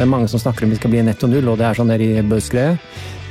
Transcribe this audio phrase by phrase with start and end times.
[0.00, 1.90] Det er mange som snakker om vi skal bli netto null, og det er sånn
[1.92, 2.78] der i buzzgreie.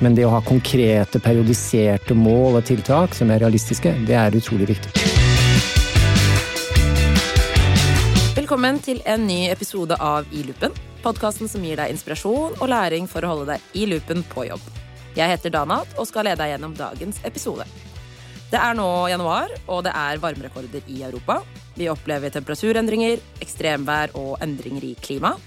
[0.05, 4.67] Men det å ha konkrete, periodiserte mål og tiltak som er realistiske, det er utrolig
[4.69, 4.91] viktig.
[8.37, 10.77] Velkommen til en ny episode av I loopen.
[11.01, 14.61] Podkasten som gir deg inspirasjon og læring for å holde deg i loopen på jobb.
[15.17, 17.65] Jeg heter Danat og skal lede deg gjennom dagens episode.
[18.53, 21.41] Det er nå januar, og det er varmerekorder i Europa.
[21.73, 25.39] Vi opplever temperaturendringer, ekstremvær og endringer i klima.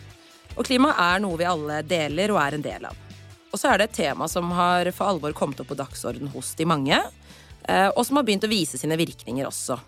[0.56, 2.98] Og klima er noe vi alle deler og er en del av.
[3.52, 6.54] Og så er det et tema som har for alvor kommet opp på dagsorden hos
[6.56, 6.98] de mange,
[7.68, 9.78] eh, og som har begynt å vise sine virkninger også.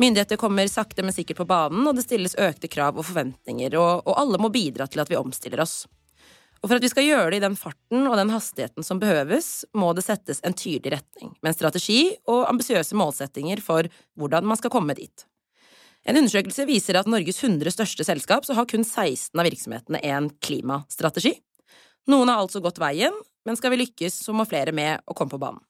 [0.00, 4.06] Myndigheter kommer sakte, men sikkert på banen, og det stilles økte krav og forventninger, og,
[4.08, 5.82] og alle må bidra til at vi omstiller oss.
[6.62, 9.64] Og for at vi skal gjøre det i den farten og den hastigheten som behøves,
[9.74, 13.88] må det settes en tydelig retning, med en strategi og ambisiøse målsettinger for
[14.20, 15.26] hvordan man skal komme dit.
[16.02, 20.30] En undersøkelse viser at Norges 100 største selskap så har kun 16 av virksomhetene en
[20.42, 21.36] klimastrategi.
[22.10, 23.14] Noen har altså gått veien,
[23.46, 25.62] men skal vi lykkes, så må flere med og komme på banen.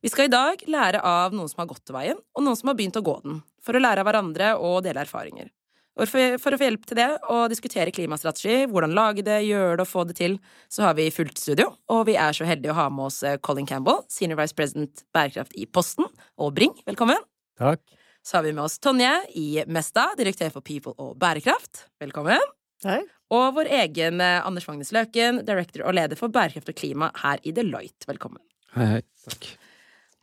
[0.00, 2.78] Vi skal i dag lære av noen som har gått veien, og noen som har
[2.78, 5.50] begynt å gå den, for å lære av hverandre og dele erfaringer.
[5.98, 9.90] For, å få hjelp til det og diskutere klimastrategi, hvordan lage det, gjøre det og
[9.90, 10.38] få det til,
[10.70, 13.40] så har vi fullt studio, og vi er så heldige å ha med oss eh,
[13.42, 16.06] Colin Campbell, senior vice president bærekraft i Posten,
[16.38, 17.26] og Bring, velkommen.
[17.58, 17.82] Takk.
[18.28, 19.08] Så har vi med oss Tonje
[19.40, 21.86] i Mesta, direktør for People og bærekraft.
[21.96, 22.42] Velkommen.
[22.84, 22.98] Hei.
[23.32, 27.40] Og vår egen eh, Anders Magnus Løken, director og leder for bærekraft og klima her
[27.48, 28.04] i Deloitte.
[28.10, 28.42] Velkommen.
[28.74, 29.00] Hei, hei.
[29.24, 29.48] Takk.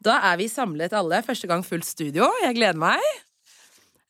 [0.06, 1.24] Da er vi samlet alle.
[1.26, 2.30] Første gang fullt studio.
[2.44, 3.10] Jeg gleder meg.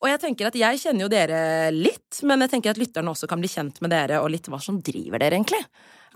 [0.04, 1.40] Og jeg tenker at jeg kjenner jo dere
[1.72, 4.60] litt, men jeg tenker at lytterne også kan bli kjent med dere og litt hva
[4.60, 5.62] som driver dere, egentlig.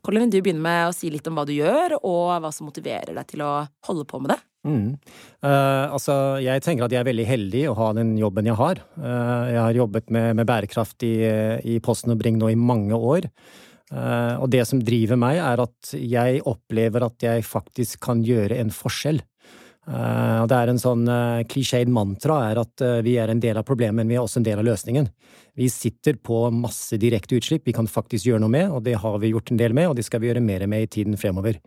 [0.04, 2.68] Colin, vil du begynne med å si litt om hva du gjør, og hva som
[2.68, 3.54] motiverer deg til å
[3.88, 4.42] holde på med det?
[4.66, 4.98] Mm.
[5.40, 8.82] Uh, altså, jeg tenker at jeg er veldig heldig å ha den jobben jeg har.
[8.98, 11.14] Uh, jeg har jobbet med, med bærekraft i,
[11.64, 13.30] i, Posten og Bring nå i mange år.
[13.90, 18.60] Uh, og det som driver meg, er at jeg opplever at jeg faktisk kan gjøre
[18.60, 19.22] en forskjell.
[19.88, 23.56] Uh, det er en sånn uh, klisjéd mantra er at uh, vi er en del
[23.56, 25.08] av problemet, men vi er også en del av løsningen.
[25.56, 29.16] Vi sitter på masse direkte utslipp vi kan faktisk gjøre noe med, og det har
[29.22, 31.58] vi gjort en del med, og det skal vi gjøre mer med i tiden fremover.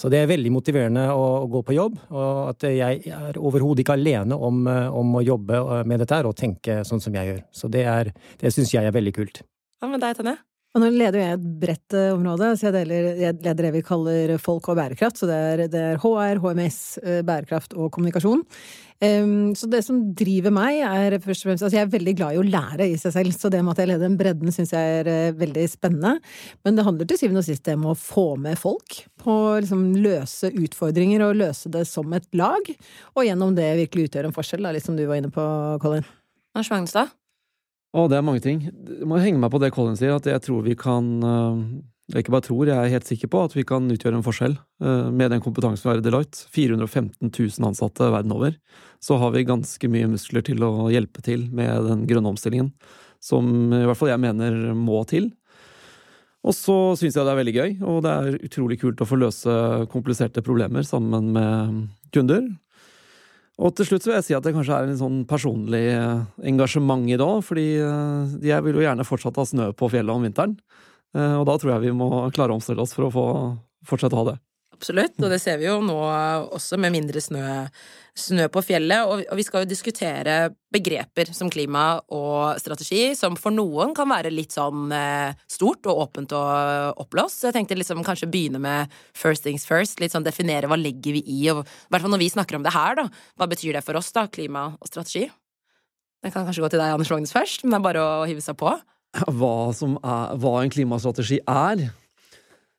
[0.00, 3.84] Så det er veldig motiverende å, å gå på jobb, og at jeg er overhodet
[3.84, 7.42] ikke alene om, om, å jobbe med dette her og tenke sånn som jeg gjør.
[7.52, 9.44] Så det, er, det syns jeg er veldig kult.
[9.78, 10.38] Hva med deg, Tonje?
[10.76, 13.86] Og nå leder jeg et bredt eh, område, så jeg, deler, jeg, leder det vi
[13.86, 15.16] kaller folk og bærekraft.
[15.20, 18.44] Så det er, det er HR, HMS, eh, bærekraft og kommunikasjon.
[18.98, 22.40] Så det som driver meg, er først og fremst Altså, jeg er veldig glad i
[22.40, 24.96] å lære i seg selv, så det med at jeg leder den bredden, syns jeg
[24.96, 26.16] er uh, veldig spennende.
[26.66, 29.86] Men det handler til syvende og sist om å få med folk på å liksom,
[30.02, 32.72] løse utfordringer og løse det som et lag.
[33.14, 35.46] Og gjennom det virkelig utgjøre en forskjell, da, litt som du var inne på,
[35.84, 36.10] Colin.
[36.58, 37.14] Lars Magnestad?
[37.96, 38.66] Å, det er mange ting.
[38.68, 41.62] Jeg må henge meg på det Colin sier, at jeg tror vi kan eh,
[42.12, 44.54] Jeg ikke bare tror, jeg er helt sikker på at vi kan utgjøre en forskjell
[44.56, 46.44] eh, med den kompetansen vi har i Deloitte.
[46.52, 48.56] 415 000 ansatte verden over.
[49.00, 52.72] Så har vi ganske mye muskler til å hjelpe til med den grønne omstillingen.
[53.24, 55.32] Som i hvert fall jeg mener må til.
[56.46, 59.18] Og så syns jeg det er veldig gøy, og det er utrolig kult å få
[59.18, 59.54] løse
[59.92, 61.80] kompliserte problemer sammen med
[62.14, 62.44] kunder.
[63.58, 66.20] Og til slutt så vil jeg si at det kanskje er en sånn personlig eh,
[66.46, 70.14] engasjement i det òg, fordi eh, jeg vil jo gjerne fortsatt ha snø på fjellet
[70.14, 70.54] om vinteren.
[71.16, 73.24] Eh, og da tror jeg vi må klare å omstille oss for å få
[73.88, 74.36] fortsette å ha det.
[74.78, 75.96] Absolutt, og det ser vi jo nå
[76.54, 77.42] også med mindre snø,
[78.18, 79.06] snø på fjellet.
[79.08, 80.36] Og, vi skal jo diskutere
[80.72, 86.04] begreper som klima og strategi, som for noen kan være litt sånn eh, stort og
[86.04, 87.40] åpent og oppblåst.
[87.40, 90.02] Så jeg tenkte liksom kanskje begynne med first things first.
[90.02, 92.66] Litt sånn definere hva legger vi i, og i hvert fall når vi snakker om
[92.66, 93.08] det her, da.
[93.38, 94.26] Hva betyr det for oss, da?
[94.32, 95.28] Klima og strategi?
[96.18, 98.42] Det kan kanskje gå til deg, Anders Lognes, først, men det er bare å hive
[98.42, 98.72] seg på.
[99.38, 101.88] Hva, er, hva en klimastrategi er?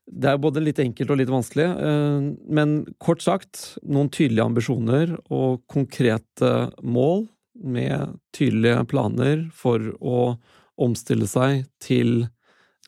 [0.10, 5.14] Det er både litt enkelt og litt vanskelig, eh, men kort sagt noen tydelige ambisjoner
[5.30, 7.28] og konkrete mål
[7.60, 10.34] med tydelige planer for å
[10.80, 12.30] omstille seg til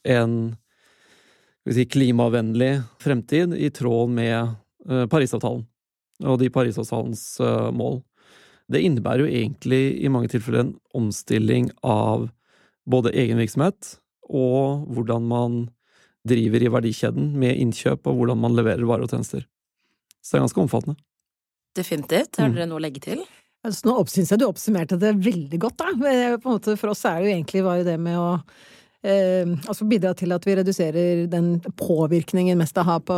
[0.07, 0.55] en
[1.69, 4.37] si, klimavennlig fremtid i tråd med
[4.89, 5.67] eh, Parisavtalen
[6.25, 8.01] og de Parisavtalens eh, mål.
[8.71, 12.29] Det innebærer jo egentlig i mange tilfeller en omstilling av
[12.89, 13.97] både egen virksomhet
[14.31, 15.61] og hvordan man
[16.27, 19.45] driver i verdikjeden med innkjøp og hvordan man leverer varer og tjenester.
[20.21, 20.97] Så det er ganske omfattende.
[21.77, 22.37] Definitivt.
[22.37, 22.57] Har mm.
[22.57, 23.23] dere noe å legge til?
[23.65, 25.89] Altså, nå syns jeg du oppsummerte det veldig godt, da.
[25.95, 28.29] På en måte, for oss er det jo egentlig bare det med å
[29.05, 33.17] eh, altså bidra til at vi reduserer den påvirkningen mest det har på,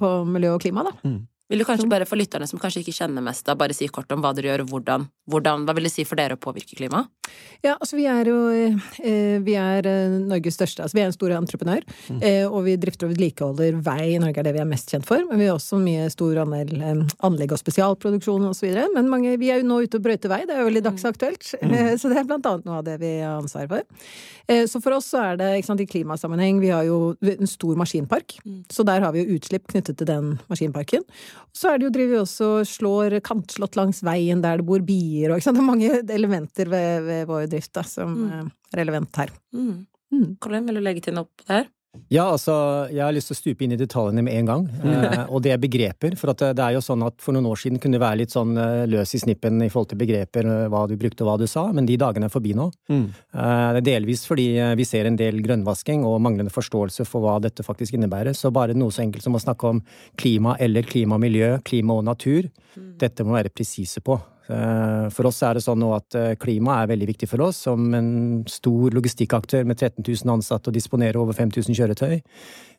[0.00, 0.94] på miljø og klima, da.
[1.04, 1.20] Mm.
[1.48, 4.10] Vil du kanskje bare for lytterne som kanskje ikke kjenner mest, da, bare si kort
[4.14, 6.74] om hva dere gjør, og hvordan, hvordan Hva vil det si for dere å påvirke
[6.78, 7.10] klimaet?
[7.64, 11.14] Ja, altså vi er jo eh, Vi er eh, Norges største Altså vi er en
[11.14, 12.20] stor entreprenør, mm.
[12.20, 15.06] eh, og vi drifter og vedlikeholder vei i Norge, er det vi er mest kjent
[15.08, 15.22] for.
[15.26, 18.68] Men vi har også mye stor andel eh, anlegg og spesialproduksjon osv.
[18.94, 21.52] Men mange, vi er jo nå ute og brøyter vei, det er jo veldig dagsaktuelt.
[21.62, 21.76] Mm.
[22.00, 23.86] så det er blant annet noe av det vi har ansvar for.
[24.46, 27.50] Eh, så for oss så er det ikke sant, i klimasammenheng Vi har jo en
[27.50, 28.60] stor maskinpark, mm.
[28.72, 31.02] så der har vi jo utslipp knyttet til den maskinparken.
[31.56, 35.32] Så er det jo, driver vi også slår kantslått langs veien der det bor bier
[35.32, 35.58] og ikke sant.
[35.58, 38.50] Det er mange elementer ved, ved vår drift da, som mm.
[38.72, 39.32] er relevant her.
[39.56, 39.86] Mm.
[40.14, 40.28] Mm.
[40.42, 41.72] Colin, vil du legge til noe på det her?
[42.12, 42.54] Ja, altså,
[42.92, 44.66] jeg har lyst til å stupe inn i detaljene med en gang.
[44.86, 46.16] Eh, og det er begreper.
[46.18, 48.54] For det er jo sånn at for noen år siden kunne det være litt sånn
[48.60, 51.46] eh, løs i snippen i forhold til begreper, eh, hva du brukte og hva du
[51.50, 52.68] sa, men de dagene er forbi nå.
[52.92, 53.06] Mm.
[53.10, 57.26] Eh, det er delvis fordi eh, vi ser en del grønnvasking og manglende forståelse for
[57.26, 58.36] hva dette faktisk innebærer.
[58.36, 59.82] Så bare noe så enkelt som å snakke om
[60.20, 62.96] klima eller klima og miljø, klima og natur, mm.
[63.02, 64.20] dette må være presise på.
[64.46, 67.64] Eh, for oss er det sånn nå at eh, klima er veldig viktig for oss,
[67.66, 72.20] som en stor logistikkaktør med 13 000 ansatte og disponerer over 5000 kjøretøy.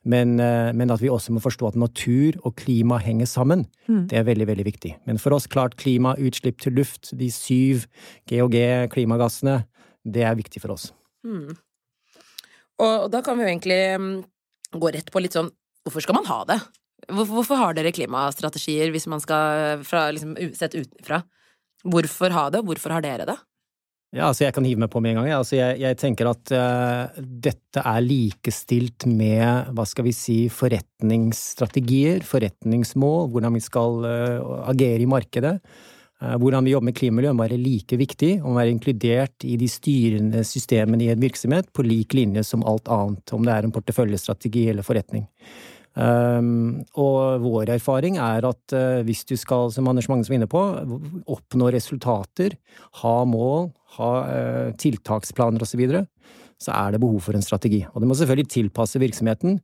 [0.07, 3.65] Men, eh, men, at vi også må forstå at natur og klima henger sammen.
[3.89, 4.05] Mm.
[4.11, 4.93] Det er veldig, veldig viktig.
[5.09, 7.87] Men for oss, klart, klima, utslipp til luft, de syv
[8.31, 9.65] GHG, klimagassene,
[10.07, 10.91] det er viktig for oss.
[11.27, 11.51] Mm.
[12.83, 14.11] Og da kan vi jo egentlig mm,
[14.77, 15.49] gå rett på litt sånn
[15.87, 16.55] Hvorfor skal man ha det?
[17.07, 21.21] Hvorfor, hvorfor har dere klimastrategier hvis man skal fra, liksom, sett utenfra?
[21.87, 23.37] Hvorfor ha det, hvorfor har dere det?
[24.15, 25.33] Ja, altså Jeg kan hive meg på med en gang.
[25.35, 32.23] Altså jeg, jeg tenker at uh, dette er likestilt med hva skal vi si, forretningsstrategier,
[32.27, 35.57] forretningsmål, hvordan vi skal uh, agere i markedet.
[36.23, 39.67] Uh, hvordan vi jobber med klimamiljø må være like viktig, og være inkludert i de
[39.69, 43.75] styrende systemene i en virksomhet på lik linje som alt annet, om det er en
[43.75, 45.27] porteføljestrategi eller forretning.
[45.97, 50.49] Um, og vår erfaring er at uh, hvis du skal, som Anders Magnus var inne
[50.51, 50.61] på,
[51.33, 52.53] oppnå resultater,
[53.01, 56.03] ha mål, ha uh, tiltaksplaner osv., så, videre,
[56.61, 57.81] så er det behov for en strategi.
[57.93, 59.57] Og det må selvfølgelig tilpasse virksomheten,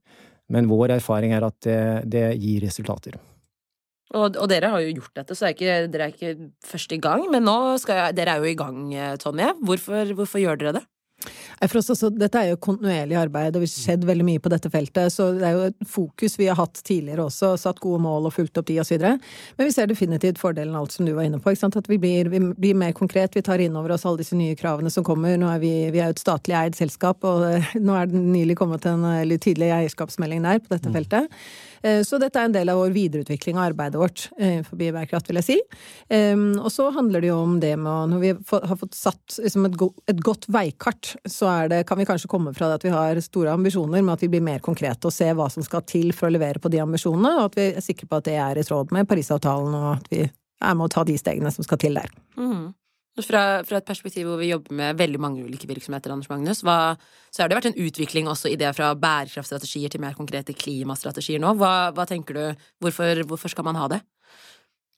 [0.54, 3.20] men vår erfaring er at det, det gir resultater.
[4.14, 7.00] Og, og, dere har jo gjort dette, så er ikke, dere er ikke først i
[7.02, 7.24] gang.
[7.34, 9.54] Men nå skal jeg, dere er jo i gang, eh, Tonje.
[9.66, 10.84] Hvorfor, hvorfor gjør dere det?
[11.64, 14.68] For også, dette er jo kontinuerlig arbeid, og vi har skjedd veldig mye på dette
[14.74, 15.14] feltet.
[15.14, 18.36] Så det er jo et fokus vi har hatt tidligere også, satt gode mål og
[18.36, 19.00] fulgt opp de osv.
[19.00, 21.54] Men vi ser definitivt fordelen av alt som du var inne på.
[21.54, 24.58] At vi blir, vi blir, mer konkret, vi tar inn over oss alle disse nye
[24.60, 25.38] kravene som kommer.
[25.40, 27.46] Nå er vi, vi er jo et statlig eid selskap, og
[27.86, 29.06] nå er det nylig kommet en
[29.38, 30.98] tydelig eierskapsmelding der på dette mm.
[31.00, 31.46] feltet.
[31.84, 35.30] Eh, så dette er en del av vår videreutvikling av arbeidet vårt innenfor forbi bærekraft,
[35.30, 35.58] vil jeg si.
[36.64, 40.22] Og så handler det jo om det med Når vi har fått satt liksom et,
[40.24, 44.02] godt veikart, så det, kan vi kanskje komme fra det at vi har store ambisjoner,
[44.02, 46.62] men at vi blir mer konkrete og ser hva som skal til for å levere
[46.64, 49.10] på de ambisjonene, og at vi er sikre på at det er i tråd med
[49.10, 52.12] Parisavtalen, og at vi er med å ta de stegene som skal til der.
[52.40, 52.72] Mm.
[53.22, 56.96] Fra, fra, et perspektiv hvor vi jobber med veldig mange ulike virksomheter, Anders Magnus, hva,
[57.30, 61.44] så har det vært en utvikling også i det fra bærekraftstrategier til mer konkrete klimastrategier
[61.44, 61.52] nå.
[61.60, 64.00] Hva, hva tenker du, hvorfor, hvorfor, skal man ha det?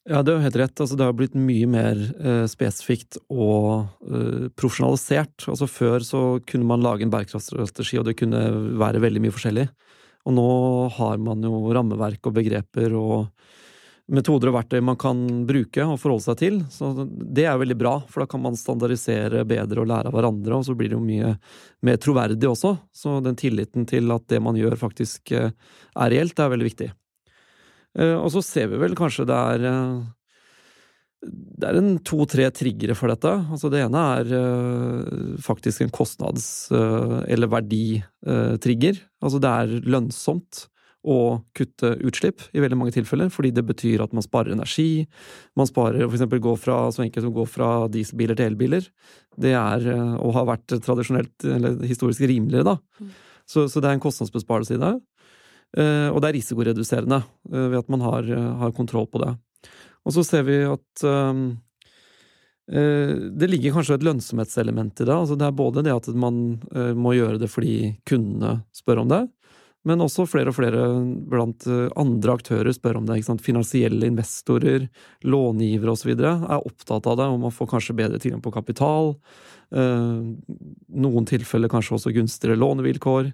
[0.08, 0.80] Ja, det er jo helt rett.
[0.80, 5.50] Altså, det har blitt mye mer eh, spesifikt og eh, profesjonalisert.
[5.52, 8.46] Altså, før så kunne man lage en bærekraftstrategi, og det kunne
[8.80, 9.68] være veldig mye forskjellig.
[10.26, 10.50] Og nå
[10.96, 13.28] har man jo rammeverk og begreper og
[14.12, 16.60] metoder og verktøy man kan bruke og forholde seg til.
[16.74, 20.60] Så det er veldig bra, for da kan man standardisere bedre og lære av hverandre,
[20.60, 21.32] og så blir det jo mye
[21.86, 22.76] mer troverdig også.
[22.94, 26.92] Så den tilliten til at det man gjør faktisk eh, er reelt, er veldig viktig.
[27.98, 29.98] Eh, og så ser vi vel kanskje det er eh,
[31.26, 33.32] det er en to-tre triggere for dette.
[33.50, 34.34] Altså det ene er
[35.42, 39.00] faktisk en kostnads- eller verditrigger.
[39.26, 40.68] Altså det er lønnsomt
[41.06, 45.06] å kutte utslipp i veldig mange tilfeller, fordi det betyr at man sparer energi.
[45.58, 48.88] Man sparer eksempel gå fra, så enkelt som å gå fra dieselbiler til elbiler.
[49.38, 52.78] Det er, eh, og har vært tradisjonelt, eller historisk rimeligere, da.
[53.00, 53.12] Mm.
[53.46, 54.96] Så, så, det er en kostnadsbesparelse i det.
[55.78, 58.32] Eh, og det er risikoreduserende eh, ved at man har,
[58.64, 59.36] har, kontroll på det.
[60.06, 61.48] Og så ser vi at um,
[62.66, 65.14] det ligger kanskje et lønnsomhetselement i det.
[65.14, 66.60] altså Det er både det at man
[66.98, 69.20] må gjøre det fordi kundene spør om det,
[69.86, 70.86] men også flere og flere
[71.30, 73.20] blant eh, andre aktører spør om det.
[73.46, 74.88] Finansielle investorer,
[75.26, 76.16] långivere osv.
[76.18, 79.14] er opptatt av det, og man får kanskje bedre tilgang på kapital.
[79.76, 80.24] Eh,
[81.06, 83.30] noen tilfeller kanskje også gunstigere lånevilkår,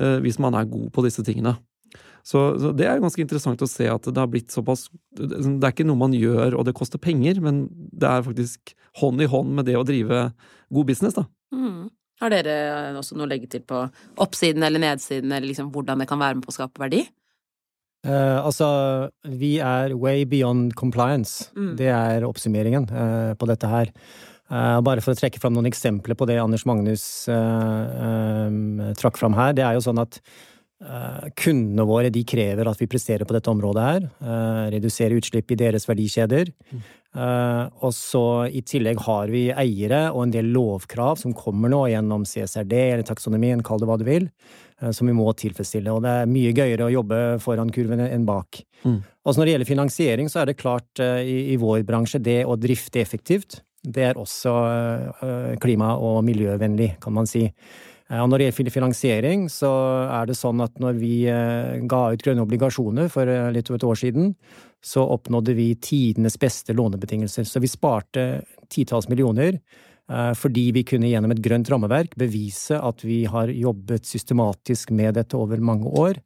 [0.00, 1.58] eh, hvis man er god på disse tingene.
[2.24, 2.38] Så,
[2.78, 5.98] det er ganske interessant å se at det har blitt såpass Det er ikke noe
[5.98, 9.74] man gjør og det koster penger, men det er faktisk hånd i hånd med det
[9.74, 10.28] å drive
[10.72, 11.26] god business, da.
[11.52, 11.90] Mm.
[12.22, 12.54] Har dere
[12.98, 13.82] også noe å legge til på
[14.22, 17.02] oppsiden eller nedsiden, eller liksom hvordan det kan være med på å skape verdi?
[18.02, 18.66] Uh, altså,
[19.30, 21.50] vi er way beyond compliance.
[21.54, 21.74] Mm.
[21.78, 23.92] Det er oppsummeringen uh, på dette her.
[24.52, 27.04] Uh, bare for å trekke fram noen eksempler på det Anders Magnus
[28.98, 29.54] trakk fram her.
[29.56, 30.18] Det er jo sånn at
[31.38, 34.08] kundene våre de krever at vi presterer på dette området her.
[34.74, 36.50] redusere utslipp i deres verdikjeder.
[36.72, 36.82] Mm.
[37.84, 42.24] og så i tillegg har vi eiere og en del lovkrav som kommer nå gjennom
[42.24, 44.30] CSRD eller taksonomien, kall det hva du vil.
[44.82, 45.92] Eh, som vi må tilfredsstille.
[45.94, 48.62] Og det er mye gøyere å jobbe foran kurven enn bak.
[48.82, 49.00] Mm.
[49.22, 52.42] Også når det gjelder finansiering, så er det klart eh, i, i, vår bransje det
[52.48, 54.50] å drifte effektivt, det er også
[55.26, 57.48] eh, klima- og miljøvennlig, kan man si.
[58.12, 59.70] Og når det gjelder finansiering, så
[60.12, 61.14] er det sånn at når vi
[61.88, 64.34] ga ut grønne obligasjoner for litt over et år siden,
[64.84, 67.48] så oppnådde vi tidenes beste lånebetingelser.
[67.48, 68.26] Så vi sparte
[68.68, 69.56] titalls millioner
[70.10, 75.16] Eh, fordi vi kunne gjennom et grønt rammeverk bevise at vi har jobbet systematisk med
[75.18, 76.20] dette over mange år,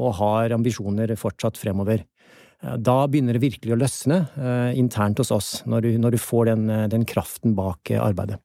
[0.00, 2.04] og har ambisjoner fortsatt fremover.
[2.64, 6.22] Eh, da begynner det virkelig å løsne eh, internt hos oss, når du, når du
[6.22, 8.40] får den, den kraften bak arbeidet.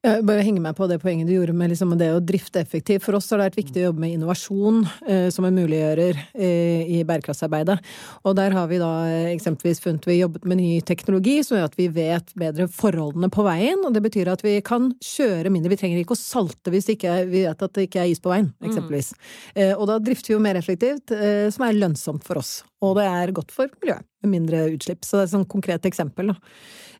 [0.00, 3.02] Jeg bare henger meg på det poenget du gjorde med liksom det å drifte effektivt.
[3.04, 6.88] For oss har det vært viktig å jobbe med innovasjon eh, som en muliggjører eh,
[6.88, 7.76] i bærekraftsarbeidet.
[8.24, 11.68] Og der har vi da eh, eksempelvis funnet vi jobbet med ny teknologi som gjør
[11.68, 13.84] at vi vet bedre forholdene på veien.
[13.84, 15.74] Og det betyr at vi kan kjøre mindre.
[15.74, 18.32] Vi trenger ikke å salte hvis ikke, vi vet at det ikke er is på
[18.32, 18.70] veien, mm.
[18.70, 19.12] eksempelvis.
[19.52, 19.76] Mm.
[19.76, 22.62] og da drifter vi jo mer effektivt, eh, som er lønnsomt for oss.
[22.80, 25.04] Og det er godt for miljøet, med mindre utslipp.
[25.04, 26.32] Så det er et sånt konkret eksempel.
[26.32, 26.38] da.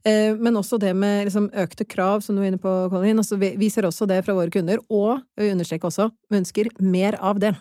[0.04, 3.20] Eh, men også det med liksom økte krav, som du var inne på, Colin.
[3.20, 7.18] Altså, vi ser også det fra våre kunder, og vi understreker også, vi ønsker mer
[7.20, 7.52] av det.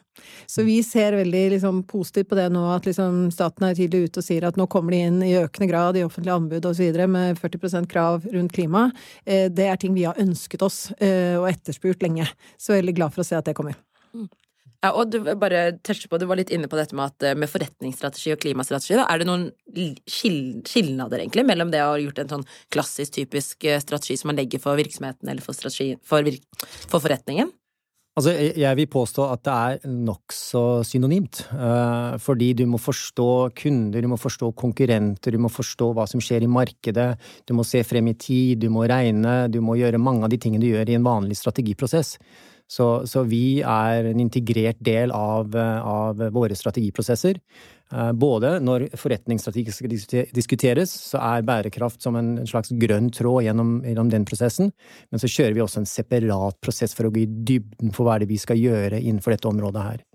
[0.48, 4.24] Så vi ser veldig liksom, positivt på det nå, at liksom, staten er tidlig ute
[4.24, 7.04] og sier at nå kommer de inn i økende grad i offentlige anbud osv.
[7.12, 8.90] med 40% krav rundt klima.
[9.26, 12.28] Eh, det er ting vi har ønsket oss eh, og etterspurt lenge.
[12.60, 13.76] Så veldig glad for å se at det kommer.
[14.80, 17.52] Ja, og du bare på, du var litt inne på dette med, at, eh, med
[17.52, 18.96] forretningsstrategi og klimastrategi.
[18.96, 19.08] Da.
[19.12, 19.50] Er det noen
[20.08, 24.40] skilnader egentlig mellom det å ha gjort en sånn klassisk, typisk eh, strategi som man
[24.40, 26.46] legger for virksomheten eller for, for, virk,
[26.88, 27.52] for forretningen?
[28.20, 31.42] Altså, jeg vil påstå at det er nokså synonymt.
[31.56, 36.24] Eh, fordi du må forstå kunder, du må forstå konkurrenter, du må forstå hva som
[36.24, 37.14] skjer i markedet,
[37.48, 40.40] du må se frem i tid, du må regne, du må gjøre mange av de
[40.40, 42.16] tingene du gjør i en vanlig strategiprosess.
[42.70, 47.40] Så, så, vi er en integrert del av, av, våre strategiprosesser.
[47.90, 49.96] Eh, både når forretningsstrategi skal
[50.36, 54.70] diskuteres, så er bærekraft som en slags grønn tråd gjennom, gjennom, den prosessen,
[55.10, 58.20] men så kjører vi også en separat prosess for å gå i dybden for hva
[58.20, 60.06] det er vi skal gjøre innenfor dette området her.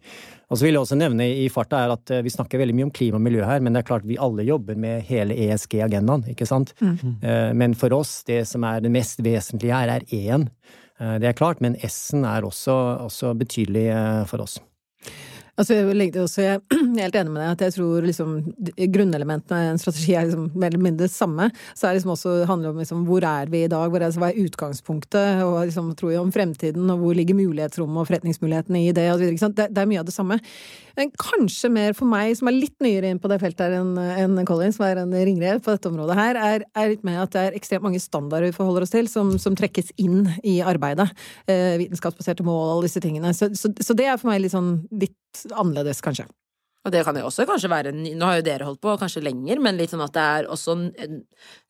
[0.52, 2.86] Og så vil jeg også nevne i farta er at eh, vi snakker veldig mye
[2.86, 6.28] om klima og miljø her, men det er klart vi alle jobber med hele ESG-agendaen,
[6.30, 6.76] ikke sant?
[6.78, 7.18] Mm.
[7.18, 10.46] Eh, men for oss, det som er det mest vesentlige her, er én.
[11.00, 12.74] Eh, det er klart, men S-en er også,
[13.04, 14.60] også betydelig eh, for oss.
[15.54, 18.30] Altså, jeg, også, jeg er helt enig med deg at jeg tror liksom,
[18.90, 21.46] grunnelementene i en strategi er liksom, mer eller mindre det samme.
[21.76, 24.32] Så det liksom også, handler om liksom, hvor er vi i dag, hvor er, hva
[24.32, 28.90] er utgangspunktet, og liksom, tror jeg om fremtiden, og hvor ligger mulighetsrommet og forretningsmulighetene i
[28.96, 29.52] det, og så videre.
[29.54, 30.40] Det, det, er mye av det samme.
[30.98, 33.94] Men kanskje mer for meg, som er litt nyere inn på det feltet her enn
[33.98, 37.34] en Colin, som er en ringrev på dette området her, er, er, litt med at
[37.34, 41.12] det er ekstremt mange standarder vi forholder oss til, som, som trekkes inn i arbeidet.
[41.46, 43.34] Eh, vitenskapsbaserte mål, alle disse tingene.
[43.38, 45.14] Så, så, så det er for meg litt sånn litt
[45.50, 46.26] annerledes, kanskje.
[46.84, 49.60] Og det kan jo også kanskje være Nå har jo dere holdt på kanskje lenger,
[49.64, 50.76] men litt sånn at det er også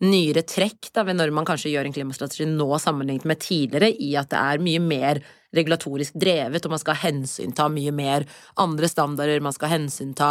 [0.03, 4.15] nyere trekk da, ved når man kanskje gjør en klimastrategi nå sammenlignet med tidligere, i
[4.19, 5.23] at det er mye mer
[5.55, 8.25] regulatorisk drevet, og man skal hensynta mye mer
[8.59, 10.31] andre standarder, man skal hensynta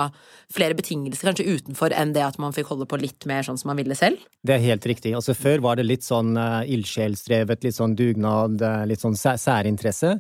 [0.52, 3.72] flere betingelser kanskje utenfor enn det at man fikk holde på litt mer sånn som
[3.72, 4.20] man ville selv?
[4.44, 5.16] Det er helt riktig.
[5.16, 10.18] Altså Før var det litt sånn uh, ildsjelsdrevet, litt sånn dugnad, uh, litt sånn særinteresse.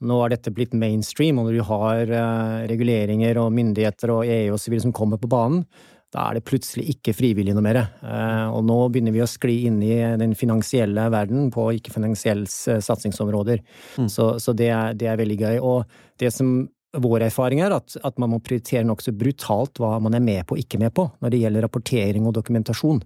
[0.00, 4.54] Nå er dette blitt mainstream, og når du har uh, reguleringer og myndigheter og EU
[4.56, 4.78] osv.
[4.80, 5.66] som kommer på banen,
[6.10, 7.82] da er det plutselig ikke frivillig noe mer.
[8.00, 12.80] Uh, og nå begynner vi å skli inn i den finansielle verden på ikke-finansielle uh,
[12.82, 13.60] satsingsområder.
[14.00, 14.08] Mm.
[14.08, 15.60] Så, så det, er, det, er, veldig gøy.
[15.60, 15.84] Og
[16.22, 16.64] det som
[16.96, 20.56] vår erfaring er at, at man må prioritere nokså brutalt hva man er med på
[20.56, 23.04] og ikke med på når det gjelder rapportering og dokumentasjon.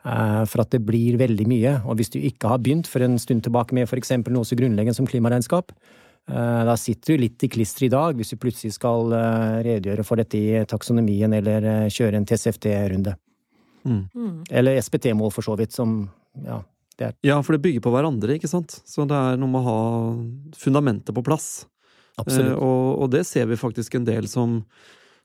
[0.00, 1.74] For at det blir veldig mye.
[1.84, 4.96] Og hvis du ikke har begynt for en stund tilbake med eksempel noe så grunnleggende
[4.96, 9.12] som klimaregnskap, Eh, da sitter du litt i klister i dag, hvis du plutselig skal
[9.16, 13.16] eh, redegjøre for dette i taksonomien eller eh, kjøre en TCFD-runde.
[13.84, 14.02] Mm.
[14.14, 14.36] mm.
[14.60, 16.04] Eller SPT-mål, for så vidt, som
[16.46, 16.60] ja,
[17.00, 17.16] det er.
[17.26, 18.78] Ja, for det bygger på hverandre, ikke sant?
[18.86, 19.80] Så det er noe med å ha
[20.60, 21.64] fundamentet på plass.
[22.20, 22.54] Absolutt.
[22.54, 24.60] Eh, og, og, det ser vi faktisk en del som,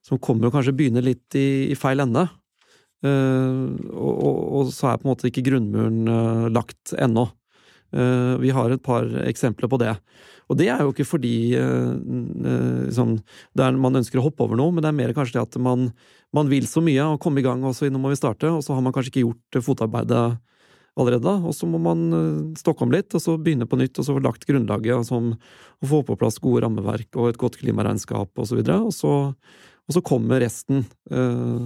[0.06, 2.28] som kommer og kanskje begynner litt i, i feil ende.
[3.06, 7.28] Eh, og, og, og, så er på en måte ikke grunnmuren eh, lagt ennå.
[7.94, 9.94] Eh, vi har et par eksempler på det.
[10.50, 13.16] Og det er jo ikke fordi liksom,
[13.58, 15.88] man ønsker å hoppe over noe, men det er mer kanskje det at man,
[16.38, 18.62] man vil så mye og komme i gang, og så nå må vi starte, og
[18.62, 20.22] så har man kanskje ikke gjort fotarbeidet
[21.02, 21.34] allerede.
[21.50, 24.22] Og så må man stokke om litt, og så begynne på nytt, og så få
[24.22, 28.62] lagt grunnlaget som å få på plass gode rammeverk og et godt klimaregnskap osv.
[28.62, 31.66] Og, så og, og så kommer resten uh,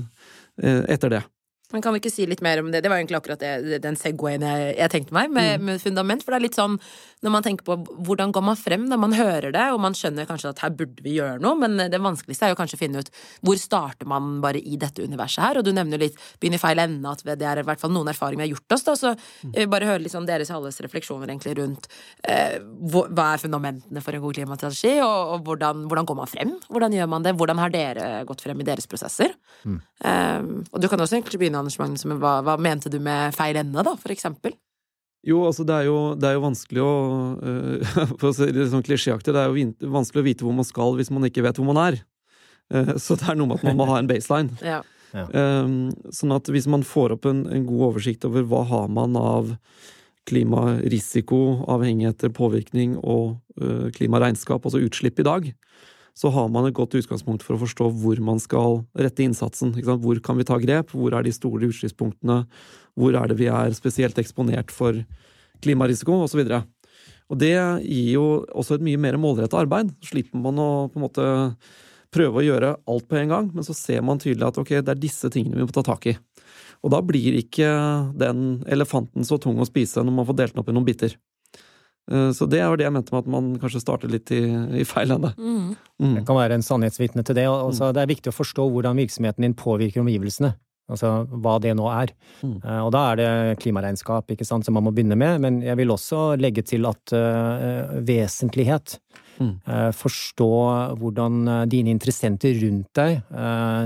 [0.60, 1.22] etter det.
[1.70, 2.82] Men kan vi ikke si litt mer om det?
[2.82, 5.68] Det var egentlig akkurat det, den Segwayen jeg, jeg, tenkte meg, med, mm.
[5.68, 6.24] med, fundament.
[6.26, 6.80] For det er litt sånn
[7.22, 7.76] når man tenker på
[8.08, 11.04] hvordan går man frem når man hører det, og man skjønner kanskje at her burde
[11.06, 13.12] vi gjøre noe, men det vanskeligste er jo kanskje å finne ut
[13.46, 15.60] hvor starter man bare i dette universet her.
[15.60, 17.94] Og du nevner jo litt begynn i feil ende, at det er i hvert fall
[17.94, 18.88] noen erfaringer vi har gjort oss.
[18.88, 21.86] da, Så jeg vil bare høre litt sånn deres alles refleksjoner egentlig rundt
[22.24, 22.58] eh,
[22.90, 26.58] hva er fundamentene for en god klimastrategi, og, og hvordan, hvordan, går man frem?
[26.72, 27.36] Hvordan gjør man det?
[27.38, 29.36] Hvordan har dere gått frem i deres prosesser?
[29.68, 29.80] Mm.
[30.00, 33.36] Um, og du kan også egentlig begynne Anders Magnus, men hva, hva, mente du med
[33.38, 34.56] feil ende, da, for eksempel?
[35.28, 36.92] Jo, altså det er jo, det er jo vanskelig å
[37.44, 40.68] uh, For å si det sånn klisjéaktig, det er jo vanskelig å vite hvor man
[40.68, 42.00] skal hvis man ikke vet hvor man er.
[42.72, 44.56] Uh, så det er noe med at man må ha en baseline.
[44.74, 44.80] ja.
[45.10, 45.26] Ja.
[45.34, 49.16] Um, sånn at hvis man får opp en, en, god oversikt over hva har man
[49.18, 49.56] av
[50.30, 51.40] klimarisiko,
[51.72, 55.50] avhengigheter, påvirkning og uh, klimaregnskap, altså utslipp i dag,
[56.18, 59.76] så har man et godt utgangspunkt for å forstå hvor man skal rette innsatsen.
[59.78, 62.42] Hvor kan vi ta grep, hvor er de store utslippspunktene,
[63.00, 64.98] hvor er det vi er spesielt eksponert for
[65.64, 66.44] klimarisiko, osv.
[67.30, 67.54] Og, det
[67.86, 68.26] gir jo
[68.58, 69.94] også et mye mer målretta arbeid.
[70.06, 71.28] Slipper man å på en måte
[72.14, 74.96] prøve å gjøre alt på en gang, men så ser man tydelig at ok, det
[74.96, 76.16] er disse tingene vi må ta tak i.
[76.80, 77.70] Og da blir ikke
[78.18, 81.16] den elefanten så tung å spise når man får delt den opp i noen biter.
[82.12, 84.42] Eh, så det var det jeg mente med at man kanskje starter litt i,
[84.82, 85.34] i feil ende.
[85.38, 85.76] Mm.
[86.02, 86.16] Mm.
[86.18, 87.46] Det kan være en sannhetsvitne til det.
[87.50, 87.94] Altså, mm.
[87.96, 90.56] det er viktig å forstå hvordan virksomheten din påvirker omgivelsene.
[90.90, 92.14] Altså hva det nå er.
[92.42, 92.56] Mm.
[92.64, 95.78] Uh, og da er det klimaregnskap ikke sant, som man må begynne med, men jeg
[95.78, 98.98] vil også legge til at uh, vesentlighet.
[99.40, 100.50] Uh, forstå
[101.00, 103.22] hvordan dine interessenter rundt deg